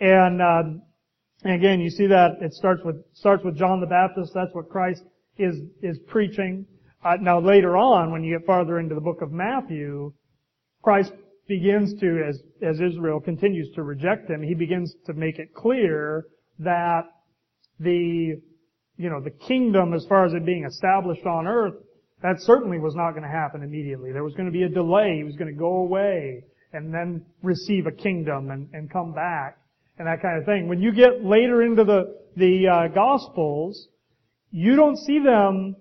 And, 0.00 0.42
um, 0.42 0.82
and 1.42 1.54
again, 1.54 1.80
you 1.80 1.90
see 1.90 2.06
that 2.06 2.32
it 2.40 2.52
starts 2.52 2.82
with 2.84 2.96
starts 3.14 3.44
with 3.44 3.56
John 3.56 3.80
the 3.80 3.86
Baptist. 3.86 4.32
That's 4.34 4.54
what 4.54 4.68
Christ 4.68 5.02
is 5.38 5.56
is 5.82 5.98
preaching. 6.06 6.66
Uh, 7.04 7.16
now 7.20 7.40
later 7.40 7.76
on, 7.76 8.10
when 8.10 8.24
you 8.24 8.38
get 8.38 8.46
farther 8.46 8.78
into 8.78 8.94
the 8.94 9.00
book 9.00 9.22
of 9.22 9.30
Matthew, 9.32 10.12
Christ 10.82 11.12
begins 11.48 11.98
to, 12.00 12.24
as 12.28 12.42
as 12.62 12.80
Israel 12.80 13.20
continues 13.20 13.70
to 13.74 13.82
reject 13.82 14.28
him, 14.28 14.42
he 14.42 14.54
begins 14.54 14.94
to 15.06 15.12
make 15.12 15.38
it 15.38 15.54
clear 15.54 16.26
that 16.58 17.04
the 17.78 18.40
you 18.98 19.10
know, 19.10 19.20
the 19.20 19.30
kingdom 19.30 19.92
as 19.92 20.06
far 20.06 20.24
as 20.24 20.32
it 20.32 20.44
being 20.44 20.64
established 20.64 21.26
on 21.26 21.46
earth, 21.46 21.74
that 22.22 22.40
certainly 22.40 22.78
was 22.78 22.94
not 22.94 23.10
going 23.10 23.22
to 23.22 23.28
happen 23.28 23.62
immediately. 23.62 24.10
There 24.10 24.24
was 24.24 24.34
going 24.34 24.46
to 24.46 24.52
be 24.52 24.62
a 24.62 24.68
delay. 24.68 25.16
He 25.18 25.24
was 25.24 25.36
going 25.36 25.52
to 25.52 25.58
go 25.58 25.76
away 25.76 26.44
and 26.72 26.92
then 26.92 27.24
receive 27.42 27.86
a 27.86 27.92
kingdom 27.92 28.50
and, 28.50 28.68
and 28.72 28.90
come 28.90 29.12
back 29.12 29.58
and 29.98 30.06
that 30.06 30.22
kind 30.22 30.38
of 30.38 30.44
thing. 30.44 30.68
When 30.68 30.80
you 30.80 30.92
get 30.92 31.24
later 31.24 31.62
into 31.62 31.84
the, 31.84 32.16
the 32.36 32.68
uh, 32.68 32.88
Gospels, 32.88 33.88
you 34.50 34.76
don't 34.76 34.96
see 34.96 35.18
them 35.18 35.76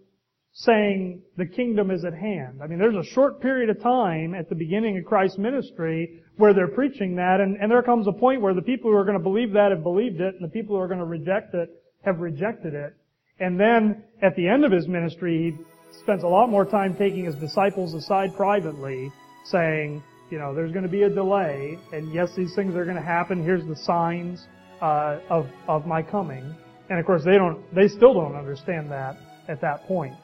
saying 0.54 1.22
the 1.38 1.46
kingdom 1.46 1.92
is 1.92 2.06
at 2.06 2.14
hand. 2.14 2.62
I 2.64 2.68
mean, 2.68 2.80
there's 2.80 2.96
a 2.96 3.10
short 3.12 3.42
period 3.42 3.70
of 3.70 3.82
time 3.82 4.34
at 4.34 4.48
the 4.48 4.56
beginning 4.56 4.98
of 4.98 5.04
Christ's 5.04 5.38
ministry 5.38 6.22
where 6.38 6.54
they're 6.54 6.70
preaching 6.70 7.16
that, 7.18 7.42
and, 7.42 7.58
and 7.62 7.70
there 7.70 7.82
comes 7.84 8.08
a 8.08 8.12
point 8.12 8.42
where 8.42 8.54
the 8.54 8.62
people 8.62 8.90
who 8.90 8.98
are 8.98 9.04
going 9.04 9.18
to 9.18 9.24
believe 9.24 9.52
that 9.54 9.72
have 9.72 9.84
believed 9.84 10.22
it, 10.22 10.36
and 10.36 10.44
the 10.44 10.52
people 10.52 10.76
who 10.76 10.82
are 10.82 10.88
going 10.88 11.00
to 11.00 11.06
reject 11.06 11.54
it 11.54 11.70
have 12.04 12.20
rejected 12.20 12.74
it. 12.74 12.96
And 13.40 13.60
then 13.60 14.04
at 14.22 14.36
the 14.38 14.48
end 14.48 14.64
of 14.64 14.72
his 14.72 14.88
ministry, 14.88 15.52
he 15.52 16.00
spends 16.00 16.24
a 16.24 16.28
lot 16.28 16.50
more 16.50 16.66
time 16.66 16.96
taking 16.96 17.26
his 17.26 17.36
disciples 17.36 17.94
aside 17.94 18.36
privately, 18.36 19.12
saying, 19.46 20.02
you 20.30 20.40
know, 20.40 20.54
there's 20.54 20.72
going 20.72 20.84
to 20.84 20.90
be 20.90 21.04
a 21.04 21.10
delay, 21.10 21.78
and 21.94 22.14
yes, 22.14 22.30
these 22.36 22.56
things 22.56 22.76
are 22.76 22.84
going 22.84 22.98
to 22.98 23.04
happen. 23.04 23.44
Here's 23.44 23.66
the 23.66 23.76
signs 23.76 24.48
uh, 24.82 25.20
of 25.30 25.48
of 25.68 25.86
my 25.86 26.02
coming. 26.02 26.56
And 26.90 27.00
of 27.00 27.06
course, 27.06 27.24
they 27.24 27.36
don't, 27.36 27.62
they 27.74 27.88
still 27.88 28.14
don't 28.14 28.36
understand 28.36 28.92
that 28.92 29.18
at 29.48 29.62
that 29.62 29.86
point. 29.88 30.16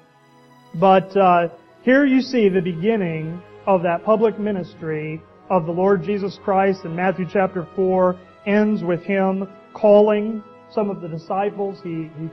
But 0.76 1.16
uh, 1.18 1.50
here 1.82 2.06
you 2.06 2.22
see 2.22 2.50
the 2.50 2.62
beginning 2.62 3.42
of 3.66 3.84
that 3.84 4.04
public 4.04 4.40
ministry 4.40 5.22
of 5.50 5.66
the 5.66 5.72
Lord 5.72 6.04
Jesus 6.04 6.40
Christ. 6.44 6.86
In 6.86 6.96
Matthew 6.96 7.26
chapter 7.32 7.68
four 7.76 8.20
ends 8.46 8.84
with 8.84 9.04
him 9.04 9.48
calling 9.74 10.44
some 10.72 10.90
of 10.90 11.02
the 11.02 11.08
disciples. 11.08 11.80
He, 11.84 12.10
he 12.20 12.30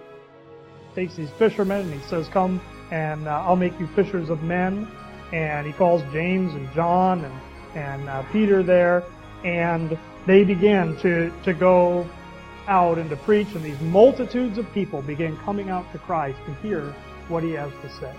takes 0.95 1.17
these 1.17 1.31
fishermen 1.39 1.91
and 1.91 2.01
he 2.01 2.09
says, 2.09 2.29
Come 2.33 2.61
and 2.91 3.27
uh, 3.27 3.43
I'll 3.47 3.57
make 3.57 3.79
you 3.81 3.89
fishers 3.95 4.31
of 4.31 4.43
men. 4.43 4.89
And 5.33 5.67
he 5.67 5.73
calls 5.73 6.03
James 6.13 6.55
and 6.55 6.73
John 6.75 7.25
and, 7.25 7.48
and 7.75 8.09
uh, 8.09 8.23
Peter 8.33 8.63
there. 8.63 9.05
And 9.45 9.97
they 10.27 10.45
begin 10.45 10.97
to, 10.99 11.33
to 11.45 11.53
go 11.53 12.09
out 12.67 12.99
and 12.99 13.09
to 13.11 13.17
preach, 13.17 13.49
and 13.55 13.65
these 13.65 13.81
multitudes 13.81 14.59
of 14.59 14.71
people 14.73 15.01
begin 15.03 15.37
coming 15.39 15.71
out 15.71 15.91
to 15.93 15.99
Christ 15.99 16.39
to 16.47 16.55
hear 16.55 16.95
what 17.29 17.43
he 17.43 17.53
has 17.53 17.73
to 17.83 17.91
say. 17.91 18.13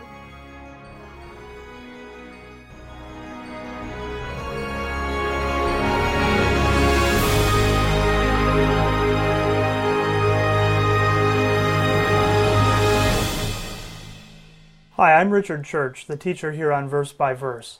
Hi, 15.00 15.14
I'm 15.14 15.30
Richard 15.30 15.64
Church, 15.64 16.08
the 16.08 16.18
teacher 16.18 16.52
here 16.52 16.74
on 16.74 16.90
Verse 16.90 17.14
by 17.14 17.34
Verse. 17.34 17.80